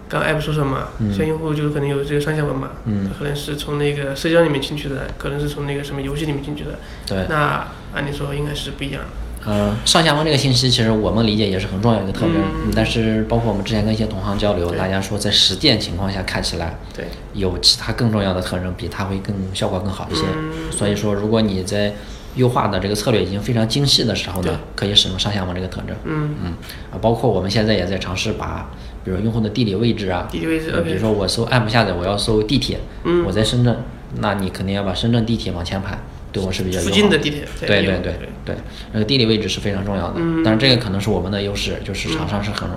[0.08, 7.26] 刚刚 App 说什么，嗯像用户就是可能有这个上下文嘛，嗯可能是从那个社交里面进去的，可能是从那个什么游戏里面进去的，对。
[7.28, 9.08] 那按理说应该是不一样的。
[9.46, 12.34] 呃，上下文这个信息，其实我们理解也是很重要的一个特征。
[12.66, 12.72] 嗯。
[12.76, 20.24] 但是包括我们之前跟一些同行交流，大家说在实践情况下看起来对，有其他更重要的特征，比它会更效果更好一些。
[20.36, 20.72] 嗯。
[20.72, 21.94] 所以说，如果你在
[22.36, 25.96] 优化的这个策略已经非常精细的时候呢，可以使用上下文这个特征。
[26.04, 26.54] 嗯，嗯，
[26.92, 28.70] 啊，包括我们现在也在尝试把，
[29.06, 33.24] 比如用户的地理位置啊，地理位置呃比如说我搜 app 下载，我要搜地铁，嗯。
[33.26, 33.78] 我在深圳，
[34.18, 35.98] 那你肯定要把深圳地铁往前排，
[36.36, 38.56] 对我是比较友好附近的地铁对对对对对，
[38.92, 40.16] 那个地理位置是非常重要的。
[40.18, 42.70] 嗯但是这个可能是我们的优势，就是厂商是很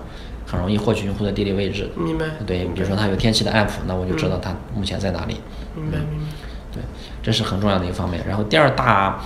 [0.47, 1.91] 很容易获取用户的地理位置。
[1.97, 2.27] 明白？
[2.47, 5.41] 对，比如说它有天气的 app，那我就知道它目前在哪里。
[5.75, 6.27] 明白明白。
[6.73, 6.83] 对，
[7.21, 8.23] 这是很重要的一个方面。
[8.29, 9.21] 然后第二大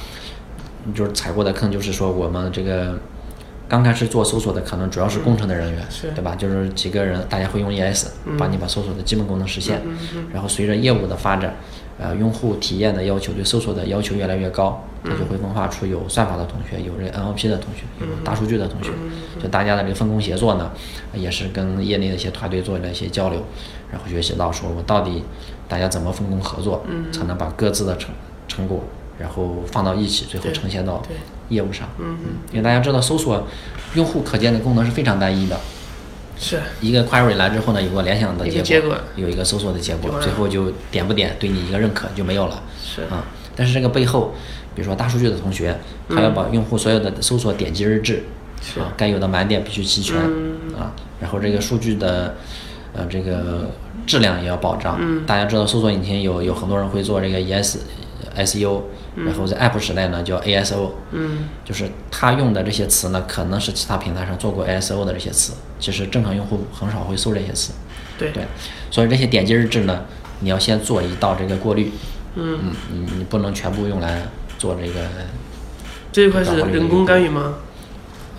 [0.95, 2.99] 就是踩过的坑，就是说我们这个
[3.69, 6.35] 刚开始做搜索的，可能主要是工程的人员，是对吧？
[6.35, 9.83] 就是几个人，大家会用 ES 帮你把搜索的基本功能实现。
[10.33, 11.55] 然后随着业务的发展，
[11.99, 18.91] 呃，用户体验的要求对搜索的要求越来越高，它就会分化出有算法的同学，有这个 NLP 的同学，有大数据的同学，
[19.41, 20.71] 就大家的这个分工协作呢，
[21.15, 23.43] 也是跟业内的一些团队做了一些交流，
[23.91, 25.23] 然后学习到说我到底
[25.69, 28.11] 大家怎么分工合作，才能把各自的成
[28.49, 28.83] 成果，
[29.19, 31.03] 然后放到一起，最后呈现到
[31.51, 31.89] 业务上。
[31.99, 32.17] 嗯。
[32.23, 33.47] 嗯，因为大家知道搜索
[33.95, 35.61] 用户可见的功能是非常单一的，
[36.43, 36.61] 是。
[36.81, 38.95] 一个 query 来之后呢，有个联想的结结果。
[39.17, 42.63] 有一个搜索的结果最后就点不点对你一个认可就没有了。
[42.85, 43.03] 是。
[43.03, 43.25] 啊、
[43.55, 44.35] 但是这个背后，
[44.75, 45.79] 比如说大数据的同学，
[46.09, 48.25] 他要把用户所有的搜索点击日志，
[48.61, 50.75] 是啊，该有的满点必须齐全、嗯。
[50.75, 52.35] 啊，然后这个数据的
[52.93, 53.71] 呃这个
[54.05, 54.99] 质量也要保障。
[55.01, 55.25] 嗯。
[55.25, 57.79] 大家知道搜索引擎有有很多人会做这个 ES
[58.37, 58.83] SEO，、
[59.15, 67.73] 然后在 App 时代呢叫 ASO，嗯就是他用的这些词呢，可能是其他平台上做过 ASO 的这些词，其实正常用户很少会搜这些词。
[68.19, 68.45] 对对，
[68.91, 70.05] 所以这些点击日志呢，
[70.41, 71.91] 你要先做一道这个过滤，
[72.37, 74.23] 嗯，嗯，你你不能全部用来
[74.59, 75.01] 做这个，
[76.13, 77.55] 这一块是人工干预吗？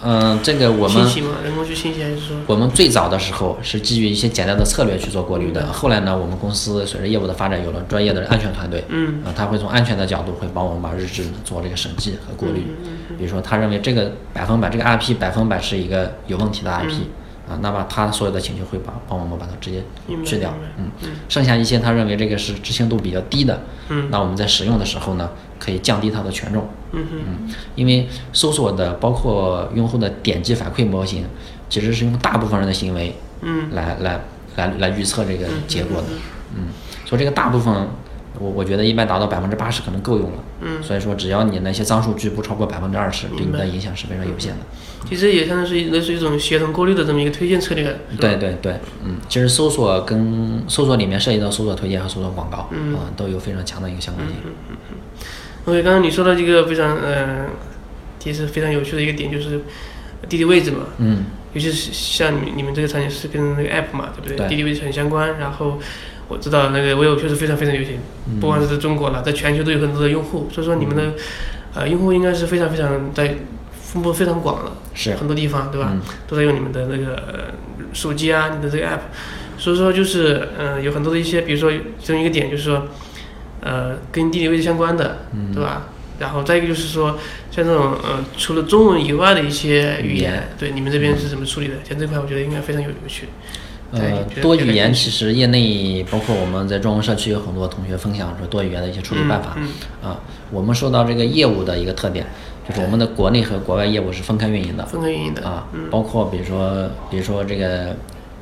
[0.04, 1.38] 嗯，这个我们吗？
[1.44, 2.38] 人工去还是说？
[2.48, 12.66] 我们最早的时候是基于一些简单的策略去做过滤的，嗯后来呢，我们公司随着业务的发展，有了专业的安全团队，嗯啊，他会从安全的角度会帮我们把日志做这个审计和过滤。
[12.84, 17.04] 嗯比如说，他认为这个百分百这个 IP 百分百是一个有问题的 IP，、
[17.54, 19.84] 啊，那么他所有的请求会把帮我们把它直接
[20.26, 20.90] 去掉，嗯，
[21.30, 27.20] 剩下一些他认为这个是执行度比较低的，嗯那我们在使用的时候呢，可以降低它的权重，嗯哼。
[27.26, 31.26] 嗯，因为搜索的包括用户的点击反馈模型，
[31.70, 33.98] 其实是用大部分人的行为嗯来。
[34.00, 34.20] 来
[34.56, 36.08] 来来预测这个结果的，
[36.56, 36.68] 嗯，
[37.08, 37.88] 所以这个大部分，
[38.40, 44.60] 我我觉得一般达到百分之八十可能够用了，嗯，所以说只要你那些脏数据不超过百分之二十，对你的影响是非常有限的。
[45.08, 47.96] 其实也相当于是类似于一种协同过滤的这么一个推荐策略。
[48.20, 54.38] 对对对，嗯，其实搜索跟搜索里面涉及到搜索推荐和搜索广告，嗯啊，都有非常强的一个相关性。
[55.66, 57.48] OK，刚刚你说到一个非常呃，
[58.18, 59.62] 其实非常有趣的一个点，就是
[60.28, 60.86] 地理位置嘛。
[60.98, 64.38] 嗯，尤其是像你们你们这个产品是跟那个 app 嘛，对不对？
[64.38, 65.38] 对地理位置很相关。
[65.38, 65.78] 然后
[66.28, 70.48] 我知道那个 vivo 确实非常非常流行，嗯不光是在中国了，在全球都有很多的用户。
[70.52, 71.14] 所以说你们的、
[71.76, 73.36] 呃用户应该是非常非常在
[73.82, 75.90] 分布非常广了，是，很多地方对吧？
[75.94, 77.54] 嗯都在用你们的那个、呃、
[77.94, 79.00] 手机啊，你的这个 app。
[79.58, 82.88] 所以说就是嗯、呃有很多的一些，比如说其中一个点就是说，
[83.62, 85.88] 呃，跟地理位置相关的，嗯对吧？
[86.20, 87.18] 然后再一个就是说，
[87.52, 91.74] 像这种呃，除了中文以外的一些语言语言，对你们这边是怎么处理的？
[91.84, 93.28] 像这块我觉得应该非常有有趣。
[93.96, 99.56] 对呃多语言其实业内包括我们在中文社区有很多同学分享说多语言的一些处理办法。
[99.58, 99.70] 嗯
[100.02, 100.20] 啊，
[100.52, 102.26] 我们说到这个业务的一个特点，
[102.68, 107.96] 就是我们的国内和国外业务是分开运营的分开运营的啊嗯，包括比如说比如说这个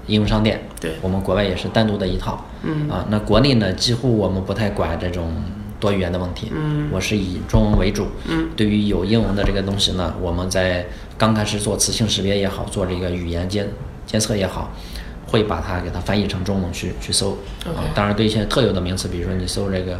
[0.08, 2.46] 应用商店，对我们国外也是单独的一套。
[2.64, 5.32] 嗯啊，那国内呢，几乎我们不太管这种
[5.80, 6.52] 多语言的问题。
[6.56, 8.08] 嗯我是以中文为主。
[8.28, 10.86] 嗯对于有英文的这个东西呢，我们在
[11.18, 13.68] 刚开始做词性识别也好，做这个语言监
[14.06, 14.72] 监测也好，
[15.32, 17.32] 会把它给它翻译成中文去去搜。
[17.66, 20.00] 啊当然对一些特有的名词，比如说你搜这个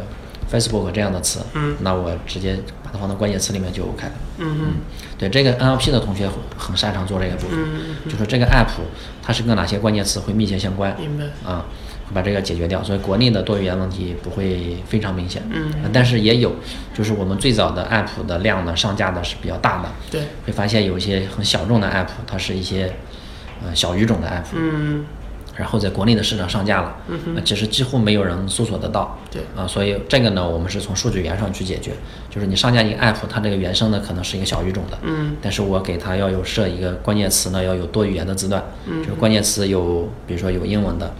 [0.50, 4.12] Facebook 这样的词，嗯那我直接把它放到关键词里面就 OK 了。
[4.38, 4.66] 嗯嗯
[5.18, 8.68] 对这个 NLP 的同学很擅长做这个部分，嗯就说这个 app
[9.22, 10.94] 它是跟哪些关键词会密切相关。
[10.98, 11.24] 明白。
[11.48, 11.64] 啊，
[12.08, 15.42] 会把这个解决掉，所以国内的多语言问题不会非常明显。
[15.50, 16.52] 嗯啊但是也有，
[16.92, 22.92] 就是我们最早的 app 的量呢上架的是比较大的，对，会发现有一些很小众的 app，它是一些
[23.64, 25.04] 呃小语种的 app，、嗯
[25.54, 29.18] 然后在国内的市场上架了，嗯那其实几乎没有人搜索得到。
[29.30, 29.42] 对。
[29.56, 31.92] 啊，所以这个呢，我们是从数据源上去解决，
[32.30, 35.36] 就是你上架一个 app，它这个原生呢可能是一个小语种的，嗯。
[35.42, 39.02] 但是我给它要有设一个关键词呢，要有多语言的字段，嗯。
[39.02, 41.12] 就是关键词有，比如说有英文的，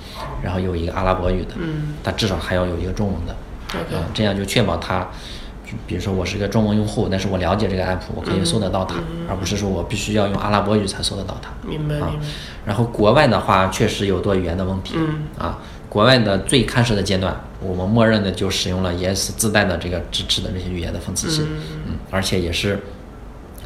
[0.42, 1.94] 然后有一个阿拉伯语的，嗯。
[2.02, 3.36] 它至少还要有一个中文的
[3.74, 5.06] ，，OK，啊，这样就确保它，就
[5.86, 8.96] 比如说我是个中文用户，但是我了解这个 app，我可以搜得到它，
[9.28, 11.48] 而不是说我必须要用阿拉伯语才搜得到它。
[11.50, 12.12] 啊明白啊。
[12.64, 15.58] 然后国外的话，确实有多语言的问题，嗯啊，
[15.88, 21.42] 国外的最开始的阶段，我们默认的就使用了 ES 自带的这个支持的这些语言的分词器，
[21.86, 22.78] 嗯，而且也是。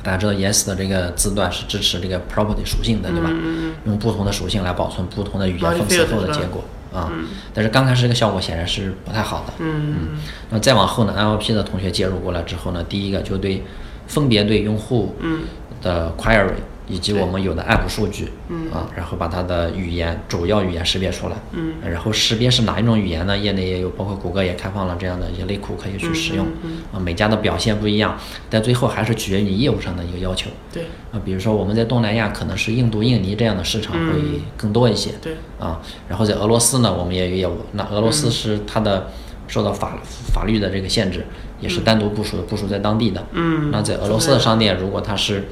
[0.03, 3.29] 大家知道 ES 的这个字段是支持这个 property 属性的，对吧？
[3.29, 6.62] 嗯用不同的属性来保存不同的语言分词后的结果
[6.97, 7.13] 啊。
[7.55, 9.53] 但是刚开始这个效果显然是不太好的。
[9.59, 10.19] 嗯
[10.51, 13.63] 那再往后呢，NLP 的同学介入过来之后呢，第一个就对
[14.07, 15.41] 分别对用户嗯
[15.83, 16.55] 的 query
[16.88, 23.37] 以及我们有的 app 数据，嗯啊，然后把它的语言主要语言识别出来，嗯，然后识别是哪一种语言呢？
[23.37, 28.16] 业内也有，包括谷歌也开放了这样的一些类库可以去使用，嗯啊，每家的表现不一样，
[28.49, 37.59] 但最后还是取决于你业务上的一个要求，对啊，比如说我们在东南亚可能是印度、印尼这样的市场会嗯更多一些，对，啊，然后在俄罗斯呢，我们也有业务。
[37.72, 39.11] 那俄罗嗯斯是它的
[39.49, 39.99] 受到法
[40.33, 41.27] 法律的这个限制，
[41.61, 43.27] 也是单独部署的，部署在当地的。
[43.33, 45.49] 嗯那在俄罗斯的商店，如果它是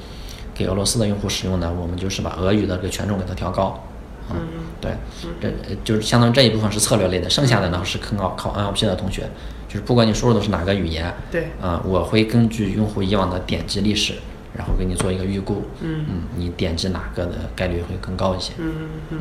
[0.54, 3.84] 给俄罗斯的用户使用呢，我们就是把俄语的这个权重给它调高。
[4.30, 4.38] 嗯
[4.80, 4.90] 对，
[5.38, 9.28] 这呃就是相当于这一部分是策略类的，剩下的呢是考考 NLP 的同学，
[9.68, 14.14] 就是不管你输入的是哪个语言，对啊、我会根据用户以往的点击历史，
[14.56, 18.52] 然后给你做一个预估，嗯你点击哪个的概率会更高一些。
[18.58, 18.72] 嗯
[19.10, 19.18] 嗯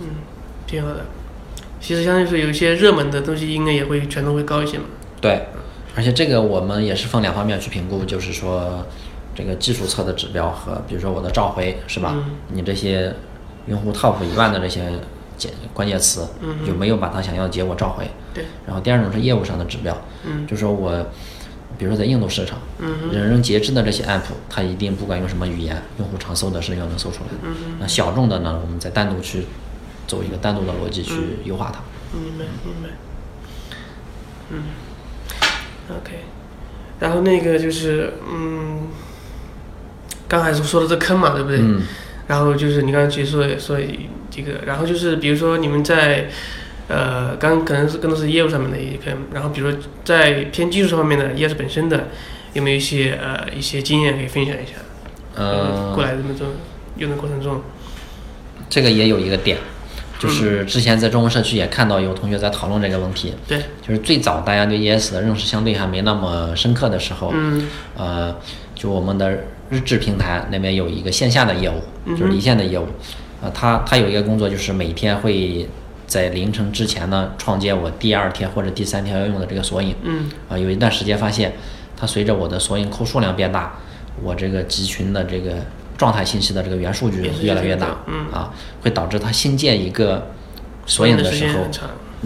[0.00, 0.06] 嗯，
[0.66, 1.06] 挺好的。
[1.80, 4.84] 其实相当于是有一些热门的东西，应该也会权重会高一些嘛。
[5.20, 5.46] 对，
[5.94, 8.84] 而且这个我们也是分两方面去评估，就是说
[9.36, 12.14] 这个技术侧的指标和比如说我的召回是吧？
[12.16, 13.14] 嗯你这些
[13.66, 14.90] 用户 top 一万的这些
[15.36, 18.08] 键关键词嗯有没有把他想要的结果召回？
[18.32, 20.90] 对，然后第二种是业务上的指标，嗯就说我
[21.78, 27.30] 比如说在印度市场，嗯人人皆知的这些 app，它一定不管用什么语言，用户常搜的是要能搜出来。
[27.42, 29.44] 嗯那小众的呢，我们再单独去
[30.06, 31.12] 走一个单独的逻辑去
[31.44, 31.80] 优化它。
[32.18, 32.88] 明白明白。
[34.50, 34.62] 嗯
[35.90, 36.20] ，OK。
[36.98, 38.88] 然后那个就是，嗯，
[40.28, 41.58] 刚才说的这坑嘛，对不对？
[41.60, 41.82] 嗯。
[42.28, 43.78] 然后就是你刚才其实说说
[44.30, 46.28] 这个，然后就是比如说你们在
[46.88, 52.08] 呃，刚可能是更多是业务上面的一个，然后比如说在偏技术方面的 ES 本身的，
[52.52, 54.72] 有没有一些呃一些经验可以分享一下？
[55.36, 56.48] 呃，过来这么做
[56.96, 57.62] 用的过程中，
[58.68, 59.58] 这个也有一个点，
[60.18, 67.68] 就是之前在中文社区也看到有同学在讨论这个问题，对，就是最早大家对 ES 的认识相对还没那么深刻的时候，嗯。
[67.96, 68.34] 呃，
[68.74, 72.86] 就我们的日志平台那边有一个线下的业务，就是离线的业务，
[73.42, 75.68] 啊，他他有一个工作就是每天会
[76.06, 80.30] 在凌晨之前呢创建我第二天或者第三天要用的这个索引，嗯。
[80.48, 81.52] 啊、有一段时间发现，
[81.96, 83.74] 它随着我的索引库数量变大，
[84.22, 85.54] 我这个集群的这个
[85.98, 88.26] 状态信息的这个元数据也越来越大嗯。
[88.32, 88.52] 啊，
[88.82, 90.28] 会导致它新建一个
[90.86, 91.64] 索引的的时候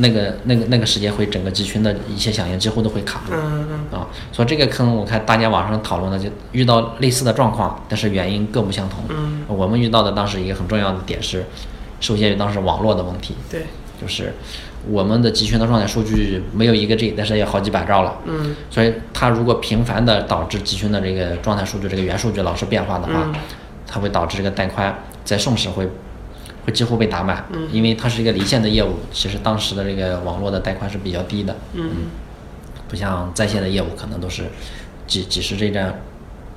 [0.01, 3.33] 那个那个那个时间会整个集群的一些响应几乎都会卡住。
[3.35, 9.05] 嗯嗯啊，所以这个坑我看大家网上讨论的就遇到类似的状况，但是原因各不相同。
[9.09, 11.45] 嗯，我们遇到的当时一个很重要的点是，
[12.01, 13.67] 受限于当时网络的问题，对，
[14.01, 14.35] 就是
[14.89, 18.19] 我们的集群的状态数据没有一个 G，但是也好几百兆了。
[18.27, 23.35] 嗯所以它如果频繁的导致集群的这个状态数据这个元数据老是变化的话，嗯
[23.87, 25.89] 它会导致这个带宽在送时会
[26.65, 32.09] 会几乎被打满，嗯因为它是一个离线的业务，其实当时的这个网络的带宽是比较低的，嗯
[32.89, 34.45] 不像在线的业务可能都是
[35.07, 35.95] 几几十 G 这样，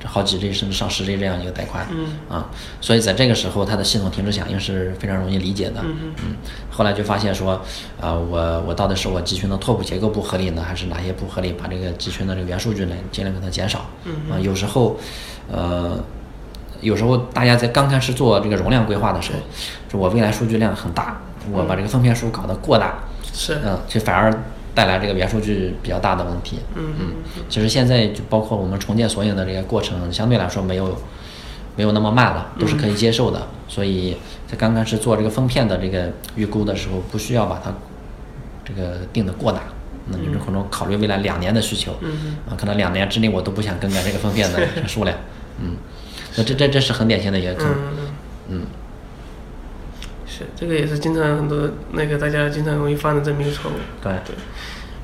[0.03, 2.49] 好几 G 甚至上十 G 这样一个带宽，嗯啊，
[2.81, 6.35] 所以在这个时候它的系统停止响应是非常容易理解的，嗯
[6.71, 7.61] 后来就发现说，
[8.01, 11.53] 呃，我我到底是我集群的拓扑结构不合理呢，还是哪些不合理？
[11.53, 13.85] 把这个集群的这个元数据呢，尽量给它减少。
[14.05, 14.97] 嗯啊、有时候，
[15.51, 16.03] 呃，
[16.83, 19.39] 有时候大家在刚开始做这个容量规划的时候，
[19.89, 21.19] 说我未来数据量很大，
[21.51, 22.95] 我把这个分片数搞得过大，
[23.33, 24.31] 是，嗯，就反而
[24.75, 26.59] 带来这个元数据比较大的问题。
[26.75, 27.13] 嗯嗯，
[27.49, 30.97] 其实现在就包括我们重建索引的这个过程，相对来说没有
[31.75, 33.47] 没有那么慢了，都是可以接受的。
[33.67, 34.17] 所以
[34.47, 37.71] 在刚开始做这个分片的这个预估的时候，不需要把它
[38.65, 39.61] 这个定的过大。
[40.05, 45.17] 那就是可能考虑未来两年的需求，嗯啊，可能两年之内我都不想更改这个分片的 数量，
[45.61, 45.77] 嗯，
[46.35, 48.07] 那这这这是很典型的一个坑，嗯
[48.49, 48.61] 嗯，
[50.25, 53.75] 是，这个也是经常很多那个大家经常容易犯的这么一个错误。
[54.01, 54.35] 对对，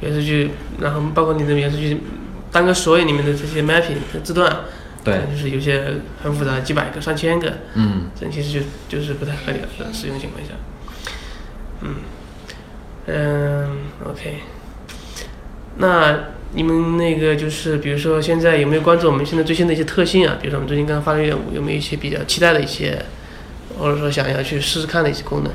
[0.10, 2.02] 元数据，然后包括你的元数据，
[2.52, 4.62] 单个索引里面的这些 mapping 的字段，
[5.04, 10.54] 对就是有些很复杂，几百个、上千个，嗯，这其实就就是不太合理的使用情况下。
[11.82, 11.96] 嗯，
[13.06, 14.40] 嗯，OK。
[15.78, 16.12] 那
[16.54, 20.38] 你们那个就是，比如说现在有没有关注我们现在最新的一些特性啊？
[20.42, 22.98] 比如说我们最近刚刚发的业务，有没有一些比较期待的一些，
[23.78, 25.52] 或者说想要去试试看的一些功能？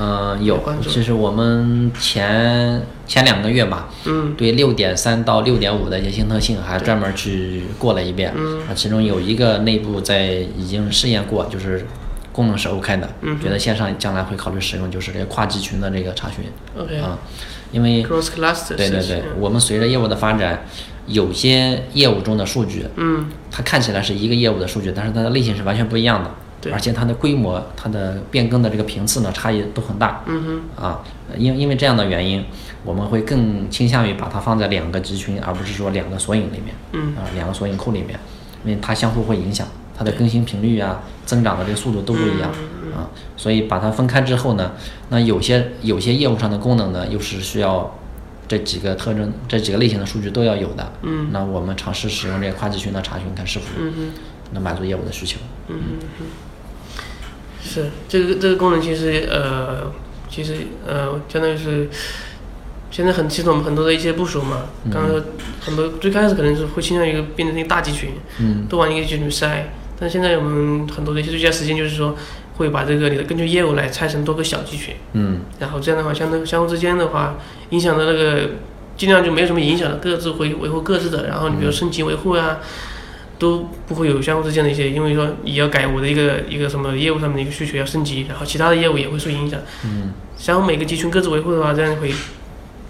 [0.00, 0.80] 嗯，有关。
[0.80, 8.32] 注其实我们前前两个月吧，嗯对六点三到六点五的一些新特性还专门去过了一遍。
[8.36, 11.84] 嗯啊，其中有一个内部在已经试验过，就是
[12.32, 16.44] 功能是 OK 的，嗯觉得线上将来会考虑使用，就是这个跨集群的这个查询。
[16.78, 16.96] ，OK。
[16.98, 17.18] 啊，
[17.70, 20.64] 因为 Cross cluster 对对对，我们随着业务的发展，
[21.06, 23.26] 有些业务中的数据，嗯。
[23.50, 26.72] 它看起来是一个业务的数据，但是它的类型是完全不一样的，对。
[26.72, 30.22] 而且它的规模、它的变更的这个频次呢，差异都很大。
[30.26, 31.02] 嗯啊，
[31.36, 32.44] 因因为这样的原因，
[32.84, 37.16] 我们会更倾向于把它放在两个集群，而不是说两个索引里面，嗯。
[37.16, 38.18] 啊，两个索引库里面，
[38.64, 39.66] 因为它相互会影响，
[39.96, 44.72] 它的更新频率啊、增长的这个速度都不一样，嗯啊，所以把它分开之后呢，
[45.10, 47.96] 那有些有些业务上的功能呢，又是需要
[48.48, 51.28] 这几个特征、这几个类型的数据都要有的，嗯。
[51.32, 54.10] 那我们尝试使用这个跨集群的查询，看是否嗯嗯
[54.52, 55.38] 能满足业务的需求。
[55.68, 55.76] 嗯
[56.18, 56.26] 嗯，
[57.62, 59.92] 是这个这个功能其实呃
[60.30, 60.54] 其实
[60.86, 61.88] 呃相当于是
[62.90, 65.22] 现在很其实我们很多的一些部署嘛，刚刚说
[65.60, 69.70] 很多最开始可能是会倾向于变成一个大集群，嗯都往一个集群里塞，
[70.00, 72.16] 但现在我们很多的一些最佳实践就是说
[72.58, 77.38] 会把这个你的根据业务来拆成多个小集群，嗯然后这样的话相当相互之间的话
[77.70, 78.50] 影响的那个
[78.96, 82.58] 尽量就没有什么影响了，各自维维护各自的，然后你比如升级维护啊。
[83.40, 89.60] 都不会有相互之间的一些，因为说你要改我的一个一个什么业务上面的一个需求要升级，然后其他的业务也会受影响。
[89.84, 90.12] 嗯
[90.44, 92.12] 然后每个集群各自维护的话，这样会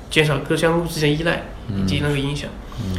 [0.08, 1.42] 减少各相互之间依赖
[1.76, 2.48] 以及那个影响。
[2.80, 2.96] 嗯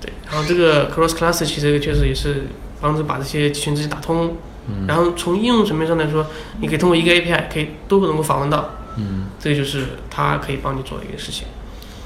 [0.00, 2.44] 对，然后这个 cross class 其实确实也是
[2.80, 4.36] 帮助把这些集群之间打通。
[4.68, 6.26] 嗯然后从应用层面上来说，
[6.60, 9.26] 你可以通过一个 API 可以都能够访问到，嗯。
[9.38, 11.46] 这个就是它可以帮你做的一个事情。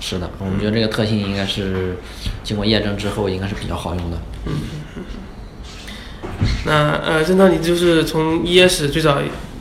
[0.00, 1.96] 是的，我们觉得这个特性应该是
[2.42, 4.18] 经过验证之后，应该是比较好用的。
[4.46, 4.52] 嗯
[6.66, 9.18] 那呃，正道你就是从 ES 最早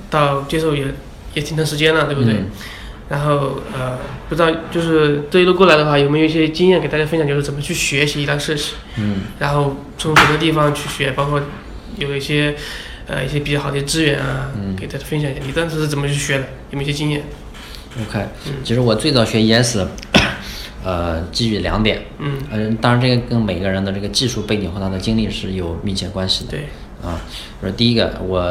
[0.09, 0.85] 到接受也
[1.33, 2.33] 也挺长时间了，对不对？
[2.33, 2.49] 嗯
[3.09, 3.97] 然后呃，
[4.29, 7.27] 不知道就是这一路过来的话，有没有一些经验给大家分享？
[7.27, 11.41] 就是怎么去学习一档设计，嗯然后从什么地方去学，包括
[11.97, 12.55] 有一些
[13.09, 15.41] 呃一些比较好的资源啊，嗯给大家分享一下。
[15.45, 16.45] 你当时是怎么去学的？
[16.69, 17.23] 有没有一些经验
[18.07, 18.23] ？OK，
[18.63, 19.79] 其实我最早学 ES，
[20.83, 26.51] 呃，基于两点，嗯，呃，当然这个跟每个人的这个技术背景和他的经历是有密切关系的。
[26.51, 26.59] 对，
[27.03, 27.19] 啊，
[27.59, 28.41] 说第一个，我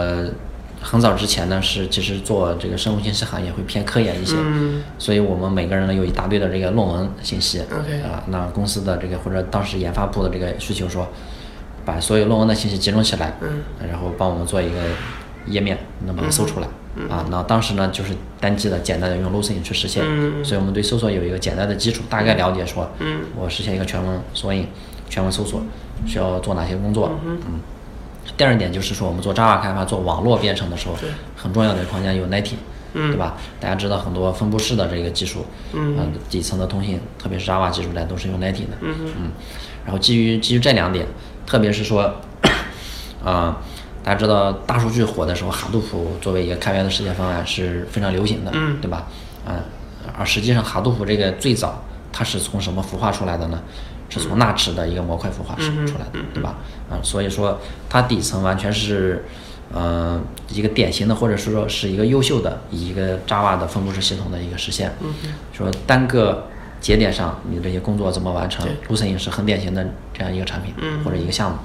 [0.80, 7.61] 很早之前呢是其实做这个生物信息行业会偏科研一些，嗯所以我们每个人呢有一大堆的这个论文信息。
[7.61, 11.09] OK 啊，那公司的这个或者当时研发部的这个需求说，
[11.89, 14.78] 把所有论文的信息集中起来，嗯，然后帮我们做一个
[15.47, 16.68] 页面，能把它搜出来。
[17.09, 24.66] 啊，那当时呢就是单机的简单的用 Lucene 去实现，嗯所以我们对搜索有一个简单的基础，大概了解说，嗯，我实现一个全文索引、
[25.09, 25.62] 全文搜索
[26.07, 27.39] 需要做哪些工作，嗯。
[28.36, 32.59] 第二点就是说，我们做 Java 开发、做网络编程的时候对，很重要的框架有 Netting，
[32.93, 33.11] 嗯。
[33.11, 33.39] 对吧？
[33.59, 35.97] 大家知道很多分布式的这个技术，嗯。
[35.97, 39.30] 呃底层的通信，特别是 Java 技术来都是用 Netting 的，嗯嗯，
[39.84, 41.07] 然后基于基于这两点，
[41.49, 42.14] 特别是说，
[43.24, 43.57] 啊、
[44.05, 49.07] 大家知道大数据火的时候，哈杜普作为一个开源的实现方案是非常流行的，嗯对吧？
[49.46, 49.64] 啊、
[50.18, 51.82] 而实际上哈杜普这个最早
[52.12, 53.59] 它是从什么孵化出来的呢？
[54.11, 56.57] 是从纳池的一个模块孵化出出来的，对吧？
[56.90, 59.24] 啊、所以说它底层完全是，
[59.72, 60.20] 呃，
[60.51, 64.92] 一个典型的，或者是说是一个优秀的以一个 Java 的分布式系统的一个实现。
[65.53, 66.46] 说单个
[66.80, 69.86] 节点上你这些工作怎么完成，Lucene 是很典型的
[70.18, 71.58] 这样一个产品、或者一个项目。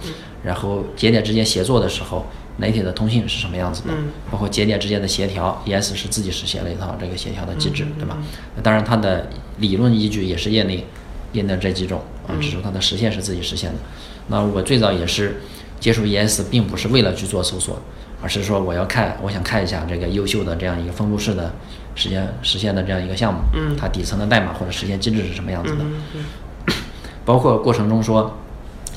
[0.43, 2.25] 然后节点之间协作的时候
[2.59, 3.93] ，native 的通信是什么样子的？
[4.29, 8.17] 包括节点之间的协调，ES 是自己实现了一套这个协调的机制，对吧？
[8.55, 9.29] 那当然它的
[9.59, 10.85] 理论依据也是业内
[11.31, 13.79] 业内这几种啊，只是它的实现是自己实现的。
[14.27, 15.41] 那我最早也是
[15.79, 17.81] 接触 ES，并不是为了去做搜索，
[18.21, 21.53] 而是说我要看，我想看一下这个优秀的这样一个分布式的
[21.95, 25.85] 实现实现的这样一个项目，嗯它底层的代码或者实现机制是什么样子的。
[27.25, 28.37] 包括过程中说，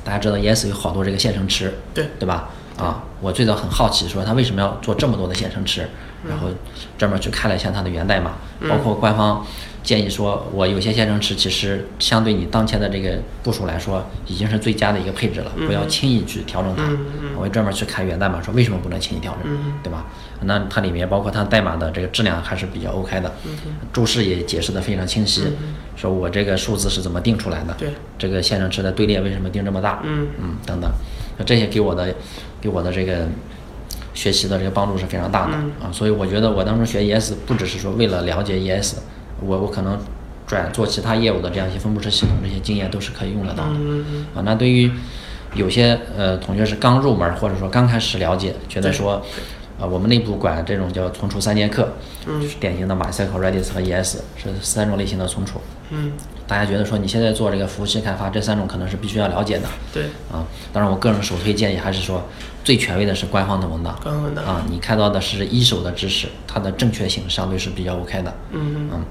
[0.05, 2.07] 大家知道 Yes 有好多这个线程池，对。
[2.19, 2.49] 对吧？
[2.77, 5.89] 啊，我最早很好奇，说他为什么要做这么多的线程池，
[6.29, 6.49] 然后
[6.99, 8.33] 专门去看了一下它的源代码，
[8.69, 9.47] 包括官方
[9.83, 16.83] 建议说，我有些线程池其实相对你当前的这个部署来说，已经是最佳的一个配置了，不要轻易去调整它。
[17.35, 19.51] 我会专门去看源代码，说为什么不能轻易调整，
[19.83, 20.05] 对吧？
[20.43, 23.33] 那它里面包括它代码的这个质量还是比较 OK 的，
[23.91, 25.49] 注释也解释的非常清晰，
[25.97, 27.89] 说我这个数字是怎么定出来的，对
[28.19, 30.91] 这个线程池的队列为什么定这么大，嗯嗯等等，
[31.39, 32.15] 那这些给我的
[32.61, 33.27] 给我的这个
[34.13, 38.97] 学习的这个帮助是非常大的、啊，所以我觉得我当初学 ES 不只是说为了了解 ES，
[39.41, 39.99] 我我可能
[40.47, 44.43] 转做其他业务的这样一些分布式系统，这些经验都是可以用得到的、嗯啊。
[44.45, 44.91] 那对于
[45.55, 49.23] 有些呃同学是刚入门或者说刚开始了解，觉得说。
[49.79, 51.87] 啊，我们内部管这种叫存储三剑客，
[52.25, 55.61] 就是典型的 MySQL、Redis 和 ES 是三种类型的存储。
[55.91, 56.13] 嗯，
[56.47, 59.69] 大家觉得说你现在做这个服务器开发，这三种可能是必须要了解的。
[59.93, 62.25] 对，啊，当然我个人首推建议还是说，
[62.65, 63.99] 最权威的是官方的文档。
[64.03, 68.35] 官方文档啊，你看到的是一手的知识，它的正确性相对是比较 OK 的。
[68.51, 69.05] 嗯嗯，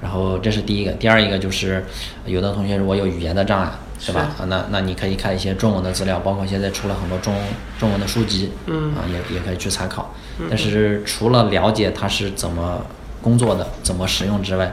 [0.00, 1.84] 然后这是第一个，第二一个就是
[2.24, 3.70] 有的同学如果有语言的障碍，
[4.04, 4.34] 对吧？
[4.38, 7.34] 啊，那那你可以看一些中文的资料，包括现在出了很多中
[7.78, 10.12] 中文的书籍，嗯啊，也也可以去参考。
[10.50, 12.84] 但是除了了解它是怎么
[13.22, 14.70] 工作的、怎么使用之外，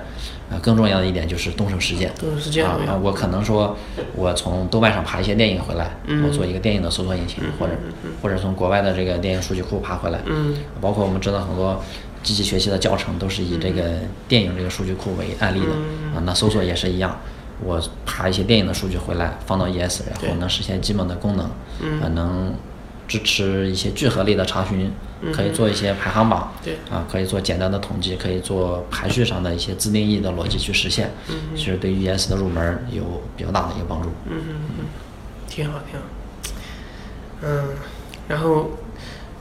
[0.53, 2.11] 呃，更重要的一点就是动手实践。
[2.19, 2.95] 动手实践啊啊！
[3.01, 3.75] 我可能说，
[4.15, 7.73] 我从豆瓣上爬一些电影回来，嗯我做一个电影的搜索引擎，或者
[8.21, 11.81] 或者从国外的这个电影数据库爬回来，嗯包括我们知道很多
[12.21, 16.23] 机器学习的教程都是以这个电影这个数据库为案例的嗯啊。
[16.25, 17.17] 那搜索也是一样，
[17.63, 21.49] 我爬一些电影的数据回来放到 ES，然后能实现基本的功能，
[21.81, 22.53] 嗯啊，能
[23.13, 24.91] 支持一些聚合类的查询，
[25.31, 31.11] 可以做一些排行榜，对啊，可以做简单的统计，可以做排序上的一些自定义的逻辑去实现，
[31.55, 34.09] 其实对于 ES 的入门有比较大的一个帮助。
[34.27, 34.85] 嗯嗯嗯，
[35.47, 36.05] 挺好挺好。
[37.43, 37.69] 嗯，
[38.27, 38.71] 然后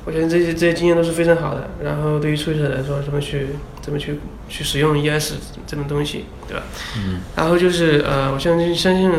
[0.05, 1.71] 我觉得这些这些经验都是非常好的。
[1.83, 3.47] 然后对于初学者来说，怎么去
[3.81, 4.19] 怎么去
[4.51, 5.35] 去使用 ES
[5.67, 6.63] 这种东西，对吧？
[6.99, 9.11] 嗯然后就是呃，我相信相信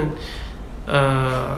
[0.86, 1.58] 呃，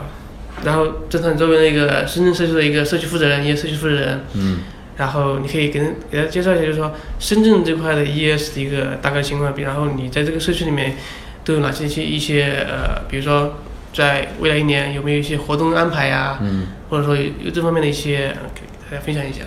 [0.63, 4.59] 然后正常你作为那个深圳社区的一个社区负责人，一个社区负责人，嗯。
[4.97, 10.95] 然后你可以给人给他介绍一下，就是说深圳这块的 ES 的一个大概情况，比然后你在这个社区里面
[11.43, 13.55] 都有哪些一些一些呃，比如说
[13.93, 16.67] 在未来一年有没有一些活动安排呀、嗯。
[16.89, 19.41] 或者说有有这方面的一些，呃给大家分享一下。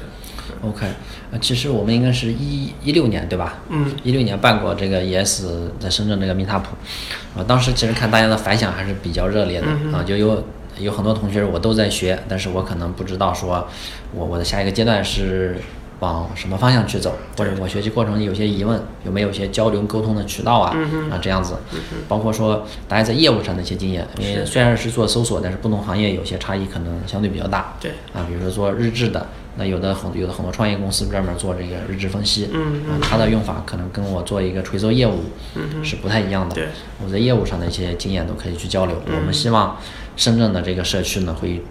[0.62, 0.86] ，OK，
[1.30, 3.60] 呃，其实我们应该是一一六年对吧？
[3.70, 3.86] 嗯。
[4.02, 5.46] 一六年办过这个 ES
[5.80, 6.60] 在深圳这个 Meetup，
[7.34, 10.44] 啊，当时其实看大家的反响还是比较热烈的嗯啊，就有
[10.78, 13.66] 有很多同学我都在学，但是我可能不知道说
[14.12, 15.56] 我我的下一个阶段是
[16.00, 20.76] 往什么方向去走，或者我学习过程有些疑问，有没有一些交流沟通的渠道啊？
[21.10, 21.56] 啊，这样子，
[22.06, 27.74] 包括说大家在业务上的一些经验，因为虽然是做搜索，但是不同行业有些差异可能相对比较大。
[27.80, 29.26] 对，啊，比如说做日志的，
[29.56, 35.24] 那有的很有的很多创业公司专门做这个日志分析，嗯啊，它的用法可能跟我做一个垂直业务
[35.82, 36.54] 是不太一样的。
[36.54, 36.68] 对，
[37.04, 39.02] 我在业务上的一些经验都可以去交流。
[39.06, 39.76] 我们希望
[40.18, 41.62] 深圳的这个社区呢会。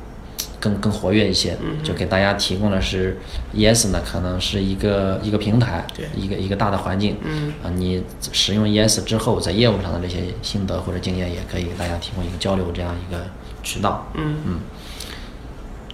[0.60, 3.16] 更更活跃一些，就给大家提供的是
[3.54, 5.86] ES 呢，可能是一个一个平台，
[6.16, 7.16] 一个一个大的环境。
[7.64, 13.28] 啊，你使用 ES 之后，在业务上的这些心得或者经验，也可以给大家提供一个交流这样一个
[13.62, 14.12] 渠道。
[14.16, 14.60] 嗯嗯，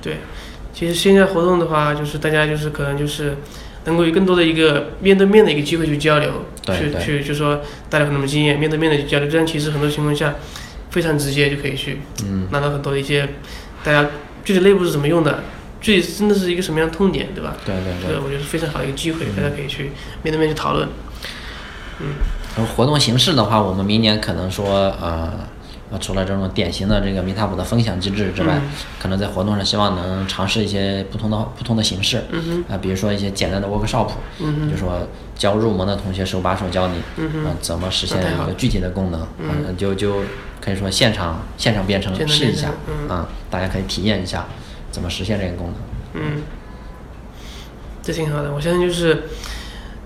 [0.01, 0.19] 对，
[0.73, 3.35] 其实线下活动的话，就是大家就是可能就是
[3.83, 10.33] 能够有更多的一个面对面的一个机会去交流，去去就说带来很多经验，面对面的去交流，这样其实很多情况下
[10.93, 11.99] 非常直接就可以去
[12.51, 13.27] 拿到很多的一些
[13.83, 14.07] 大家。
[14.45, 15.41] 具体内部是怎么用的？
[15.79, 17.55] 具体真的是一个什么样的痛点，对吧？
[17.65, 18.19] 对对对。
[18.19, 19.91] 我觉得是非常好的一个机会，大家可以去
[20.21, 20.87] 面对面去讨论。
[21.99, 22.07] 嗯。
[22.57, 25.31] 然后活动形式的话，我们明年可能说，呃，
[25.99, 28.61] 除了这种典型的这个 Meetup 的分享机制之外，
[29.01, 32.23] 可能在活动上希望能尝试一些不同的不同的形式。
[32.31, 40.21] 嗯啊，比如说一些简单的 workshop，嗯就说教入门的同学手把手教你，嗯啊，怎么实现一个具体的功能，嗯，就就。
[40.63, 42.69] 可以说现场现场编程试一下，
[43.09, 44.45] 啊，大家可以体验一下
[44.91, 45.75] 怎么实现这个功能。
[46.13, 46.41] 嗯，
[48.01, 48.49] 这挺好的。
[48.53, 49.23] 我相信就是，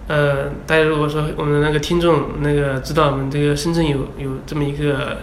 [0.07, 5.19] 呃，大家如果说我们的那个听众那个知道我们这个深圳有有这么一个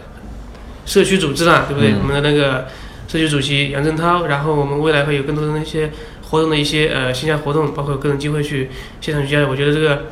[0.85, 1.95] 社区组织了，对不对？
[1.95, 2.66] 我们的那个
[3.09, 5.91] 社区主席杨振涛，然后我们未来会有更多的那些
[6.30, 8.70] 活动的一些呃线下活动，包括各种机会去
[9.01, 9.49] 现场去交流。
[9.49, 10.05] 我觉得这个。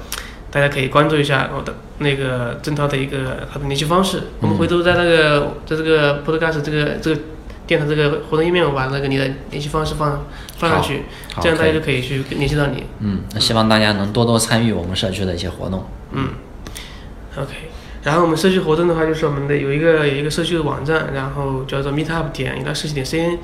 [0.53, 7.19] 大家可以关注一下我的那个郑涛的一个他的联系方式，我们回头在那个在这个 Podcast 这个这个
[7.67, 10.27] 电台这个活动页面，我把那个你的联系方式放
[10.59, 11.05] 放上去，
[11.41, 12.85] 这样大家就可以去联系到你。
[12.99, 15.87] 嗯，那希望大家能多多参与我们社区的一些活动。
[16.11, 16.29] 嗯
[17.39, 17.55] ，OK，
[18.03, 23.39] 然后我们社区活动的话，就是我们的有一个有一个社区的网站，然后叫做 Meetup 点一到社区点 CN，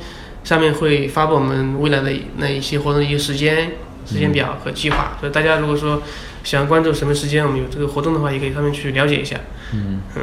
[0.44, 3.72] 上面会发布我们未来的那一些活动的一些时间
[4.06, 6.02] 时间表和计划，所以大家如果说。
[6.44, 9.36] 想关注什么时间我们有这个活动的话，也可以上面去了解一下。
[9.74, 10.22] 嗯嗯。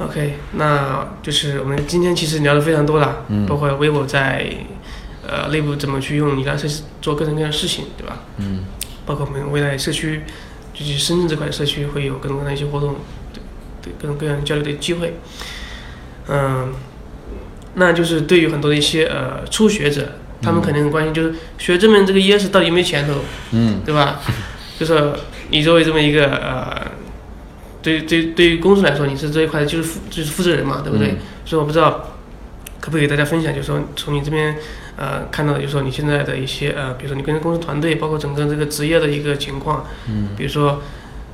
[0.00, 4.44] OK，那就是我们今天其实聊的非常多了，包括 vivo 在
[5.26, 8.24] 呃内部怎么去用你的社区做各种各样的事情，对吧？
[8.36, 8.64] 嗯。
[9.06, 10.24] 包括我们未来社区，
[10.74, 12.96] 就是深圳这块社区会有各种各样的一些活动，
[13.32, 13.40] 对
[13.80, 15.14] 对各种各样交流的机会。
[16.28, 16.74] 嗯，
[17.74, 20.08] 那就是对于很多的一些呃初学者。
[20.42, 23.14] 他们肯定很关心，就是学这门这个 ES 到底有没有前途，
[23.52, 24.20] 嗯，对吧？
[24.78, 25.10] 就是
[25.48, 26.82] 你作为这么一个呃，
[27.80, 31.16] 对对对于公司来说，你是这一块就是负就是负责人嘛，对不对？
[31.46, 32.18] 所以我不知道
[32.78, 34.54] 可不可以给大家分享，就是说从你这边
[34.96, 40.80] 呃看到，就是说你现在的一些呃，比如说你跟公司团队，包括整个这个职业的一个情况，嗯，比如说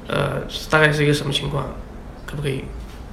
[0.06, 1.66] 呃大概是一个什么情况，
[2.26, 2.64] 可不可以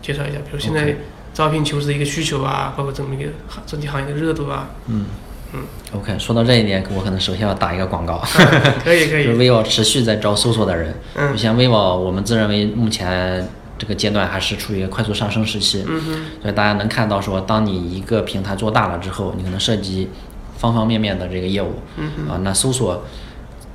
[0.01, 0.37] 介绍一下？
[0.39, 0.95] 比如现在
[1.33, 3.29] 招聘求职的一个需求啊，包括这么一个
[3.65, 5.05] 整体行业的热度啊，嗯。
[5.53, 5.61] 嗯
[5.93, 8.21] ，OK，说到这一点，我可能首先要打一个广告。
[8.83, 9.23] 可以可以。
[9.31, 10.93] 就是 vivo 持续在招搜索的人。
[11.15, 11.31] 嗯。
[11.31, 15.85] 就像 vivo，我们自认为目前这个阶段还是处于一个快速上升时期。
[15.87, 16.01] 嗯
[16.41, 20.09] 所以大家能看到说，当你一个平台做大了之后，你可能涉及
[20.57, 21.75] 方方面面的这个业务。
[21.95, 23.03] 嗯啊，那搜索，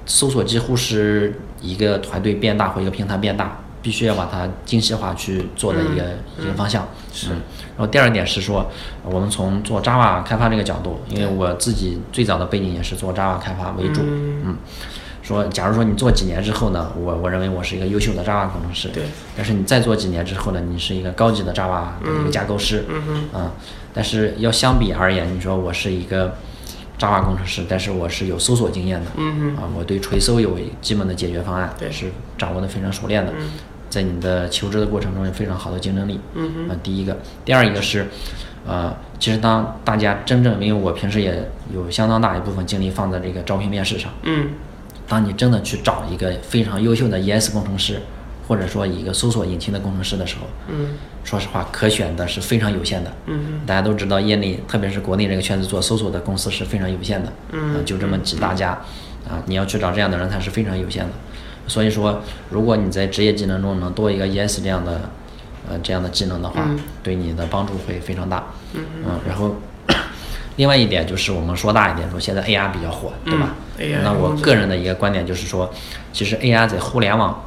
[0.04, 3.58] 搜索几乎是一个团队变大或一个平台变大。
[3.82, 6.04] 必须要把它精细化去做的一个
[6.40, 7.30] 一个方向，是。
[7.30, 8.70] 然后第二点是说，
[9.02, 14.56] 我们从做 Java 开发这个角度，因为我自己最早的背景也是做 Java 开发为主，嗯。
[15.20, 19.02] 说，假如说你做几年之后呢，我我认为我是一个优秀的 Java 工程师，对。
[19.36, 23.02] 但是你再做几年之后呢，你是一个高级的 Java 的一个架构师，嗯
[23.34, 23.50] 嗯。
[23.92, 26.36] 但是要相比而言，你说我是一个
[26.98, 33.50] Java 工程师，但是我是有搜索经验的，嗯啊，我对垂搜有基本的解决方案，对，是掌握的非常熟练的，嗯。
[33.90, 36.18] 在你的求职的过程中有非常好的竞争力。
[36.34, 38.06] 嗯啊，第一个，第二一个是，
[38.66, 44.10] 呃，其实当大家真正，因为我平时也有相当大一部分精力放在这个招聘面试上。
[44.22, 44.48] 嗯。
[45.06, 48.00] 当你真的去找一个非常优秀的 ES 工程师，
[48.46, 50.90] 或者说一个搜索引擎的工程师的时候，嗯。
[51.24, 53.12] 说实话，可选的是非常有限的。
[53.26, 57.32] 嗯大家都知道，业内特别是国内这个圈子做搜索的公司是非常有限的。
[57.52, 57.84] 嗯。
[57.84, 58.70] 就这么几大家，
[59.28, 61.10] 啊，你要去找这样的人才是非常有限的。
[61.68, 62.20] 所以说，
[62.50, 65.00] 如果你在职业技能中能多一个 ES 这样的，
[65.70, 66.68] 呃，这样的技能的话，
[67.04, 68.44] 对你的帮助会非常大。
[68.74, 69.20] 嗯嗯。
[69.28, 69.54] 然后，
[70.56, 73.54] 另外一点就是我们说大一点，说现在 AR 比较火，对吧。
[74.02, 75.72] 那我个人的一个观点就是说，
[76.12, 77.40] 其实 AR 在互联网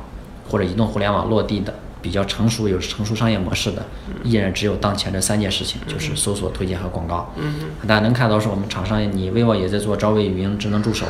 [0.55, 3.85] 或者移动互联网落地的比较成熟、有成熟商业模式的，
[4.23, 7.33] 依然只有当前这三件事情，就是搜索、推荐和广告。
[7.35, 11.05] 嗯大家能看到，是我们厂商，你 vivo 也在做招微语音智能助手。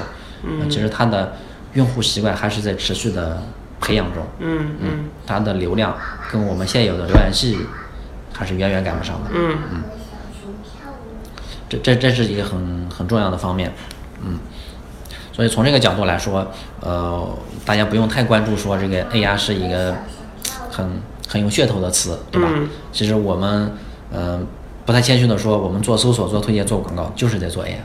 [0.60, 1.34] 呃其实它的
[1.76, 3.44] 用户习惯还是在持续的
[3.80, 4.24] 培养中。
[4.40, 4.90] 嗯嗯
[5.28, 5.96] 它的流量
[6.32, 7.60] 跟我们现有的浏览器
[8.34, 9.30] 还是远远赶不上的。
[9.32, 9.84] 嗯嗯
[11.70, 13.72] 这这这是一个很很重要的方面，
[14.24, 14.40] 嗯，
[15.36, 16.48] 所以从这个角度来说，
[16.80, 17.28] 呃，
[17.66, 19.94] 大家不用太关注说这个 AI 是一个
[20.72, 20.90] 很
[21.28, 22.48] 很有噱头的词，对吧？
[22.54, 23.70] 嗯其实我们
[24.14, 24.40] 呃
[24.86, 27.76] 不太谦虚的说，我们做搜索、做推荐、做广告就是在做 AI。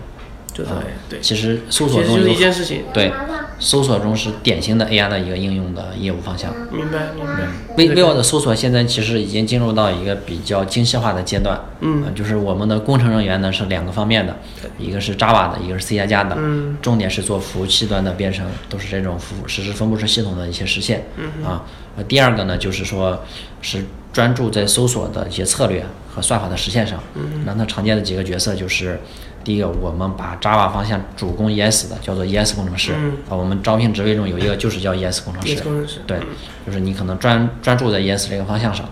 [0.60, 3.12] 就是啊对，其实搜索中有一件事情，对，
[3.58, 6.52] 搜索中是典型的 AI 的一个应用的业务方向。
[6.70, 7.48] 明白明白。
[7.76, 12.04] 微 vivo 的搜索现在其实已经进入到一个比较精细化的阶段，嗯。
[12.04, 14.36] 呃就是我们的工程人员呢是两个方面的，
[14.78, 16.76] 一个是 Java 的，一个是 C 加加的，嗯。
[16.82, 21.64] 重点是做服务器端的编程，都是这种服务实时分布式系统的一些实现，嗯啊，
[21.96, 23.22] 呃，第二个呢就是说
[23.62, 29.00] 是专注在搜索的一些策略和算法的实现上，嗯，那它常见的几个角色就是。
[29.42, 33.12] 第一个，我们把 Java 方向主攻 ES 的叫做 ES 工程师，嗯。
[33.28, 35.54] 啊，我们招聘职位中有一个就是叫 ES 工程师。
[35.62, 36.00] 工程师。
[36.06, 36.18] 对，
[36.66, 38.88] 就是你可能专专注在 ES 这个方向上，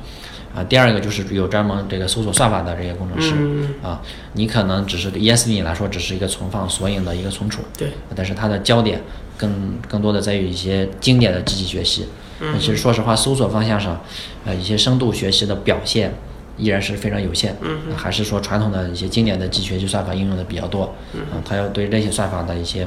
[0.55, 3.75] 啊，第二个就是有专门这个搜索算法的这些工程师，嗯。
[3.83, 4.01] 啊，
[4.33, 9.03] 你可能只是 ES 对你来说只是一个存放索引的一个存储，对，但是它的焦点
[9.37, 12.07] 更更多的在于一些经典的机器学习。
[12.41, 14.01] 那其实说实话，搜索方向上，
[14.47, 16.15] 呃，一些深度学习的表现
[16.59, 17.55] 依然是非常有限，
[17.97, 22.87] 还是说传统的一些经典的机器学习算法应用的比较多，嗯，它要对这些算法的一些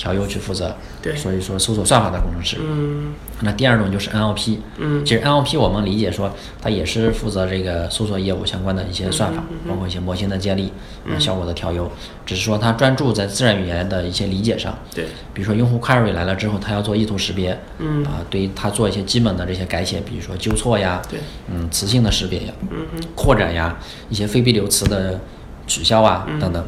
[0.00, 1.14] 调优去负责，对。
[1.14, 3.12] 所以说搜索算法的工程师，嗯。
[3.42, 5.04] 那第二种就是 NLP，嗯。
[5.04, 6.32] 其实 NLP 我们理解说，
[6.62, 10.72] 它也是负责这个搜索业务相关的一些算嗯法，包括一些模型的建立、
[11.04, 11.20] 嗯。
[11.20, 11.90] 效果的调优，
[12.24, 14.74] 只是说它专注在自然语言的一些理解上。
[14.94, 18.02] 对，比如说用户 query 来了之后，它要做意图识别，嗯。
[18.06, 21.20] 啊，对于它做一些基本的这些改写，比如说纠错呀，对，
[21.52, 23.76] 嗯，词性的识别呀，嗯哼扩展呀，
[24.08, 25.20] 一些非必留词的
[25.66, 26.66] 取消啊、等等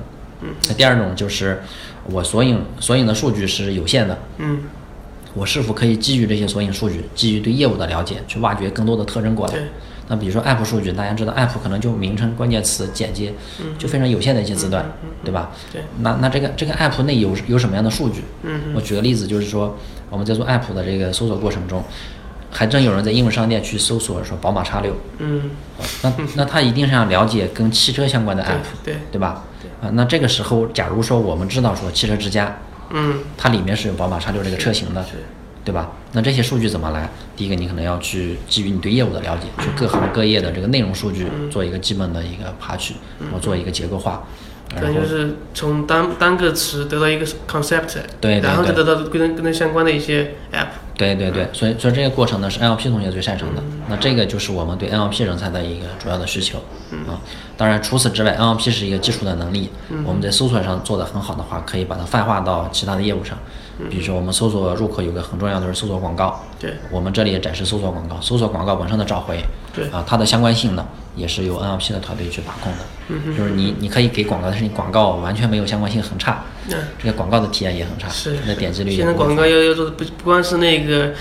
[0.48, 0.54] 等。
[0.68, 1.62] 那第二种就是
[2.06, 4.60] 我索引索引的数据是有限的，嗯
[5.34, 9.62] 我是否可以基于这些索引数据，基于对业务的了解，去挖掘更多的特征过来对？
[10.08, 13.32] 那比如说 app 数据，大家知道 app 可能就名称、关键词、简介，
[13.78, 14.84] 就非常有限的一些字段，
[15.24, 15.50] 对吧？
[15.72, 18.22] 对，那那这个这个 app 内有有什么样的数据？
[18.42, 19.78] 嗯我举个例子，就是说
[20.10, 21.82] 我们在做 app 的这个搜索过程中，
[22.50, 25.52] 还真有人在应用商店去搜索说宝马叉六，嗯
[26.02, 29.44] 那那他一定是要了解跟汽车相关的 app，对对吧？
[29.82, 32.56] 啊，那这个时候，假如说我们知道说汽车之家，
[32.90, 35.10] 嗯它里面是有宝马叉六这个车型的，是
[35.64, 35.90] 对吧？
[36.12, 37.08] 那这些数据怎么来？
[37.36, 44.24] 第一个，你可能要去基于你对业务的了解，去各行各业的这个内容数据做一个基本的一个爬取，然后做一个结构化，
[44.74, 50.61] 然后可能就是从单单个词得到一个 concept，对对然后就得到跟跟它相关的一些 app，
[51.02, 53.62] 对对对，所以所以这个过程呢是 NLP 同学最擅长的。
[53.88, 56.58] 那这个就是我们对 NLP 人才的一个主要的需求
[57.08, 57.18] 啊。
[57.56, 59.68] 当然，除此之外，NLP 是一个基础的能力，
[60.04, 63.36] 我们在搜索上做得很好的话，可以把它泛化到其他的业务上。
[63.90, 66.74] 比如说，我们搜索入口有个很重要的是搜索广告，对。
[66.90, 69.42] 我们这里也展示搜索广告，搜索广告本身的召回，
[69.74, 69.86] 对。
[69.90, 72.78] 啊，它的相关性呢也是由 NLP 的团队去把控的。
[73.08, 76.76] 嗯就是你你可以给广告，但是你广告完全没有相关性，很差，嗯。
[76.98, 81.12] 这个广告的体验也很差，是那点击率也现在广告要要做的不不光是那个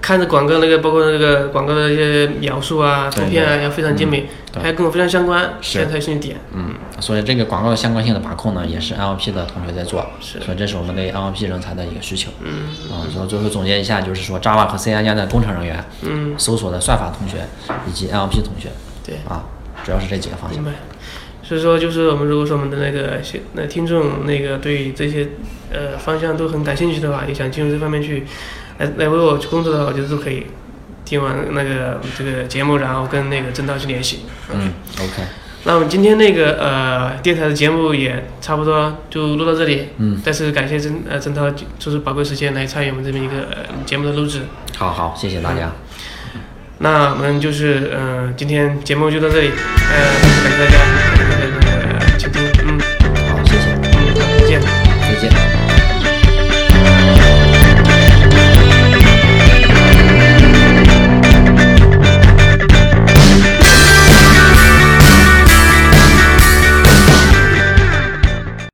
[0.00, 4.28] 看着广告那个，包括那个广告的一些描述啊、图片啊，要非常精美，对
[4.60, 6.36] 还要跟我非常相关，是这样才是你点。
[6.54, 12.30] 嗯，所以这个广告的相关性的把控呢，也是 NLP 的同学在做，是所以这是我们对 NLP 人才的一个需求。
[12.40, 17.46] 嗯啊，所以最后总结一下，就是说 Java 和 C 加加的工程人员，嗯，搜索的算法同学
[17.88, 18.68] 以及 NLP 同学，
[19.04, 19.44] 对，啊，
[19.84, 20.72] 主要是这几个方向明。
[20.72, 20.78] 白。
[21.42, 25.28] 所以说，就是我们如果说我们的那个些那听众那个对这些
[25.70, 28.24] 呃方向都很感兴趣的话，也想进入这方面去
[28.78, 30.44] 来来为我去工作的话，我觉得都可以
[31.06, 34.26] 听完那个这个节目，然后跟那个郑涛去联系。
[34.52, 35.22] 嗯，OK，
[35.64, 39.88] 那我们今天那个呃电台的节目也差不多就录到这里。
[39.98, 41.48] 嗯，再次感谢郑呃郑涛
[41.78, 44.42] 抽出宝贵时间来参与我们这边一个、呃、节目的录制。
[44.76, 45.72] 好好，谢谢大家。
[46.78, 49.96] 那我们就是呃今天节目就到这里，呃
[50.42, 50.95] 感谢大家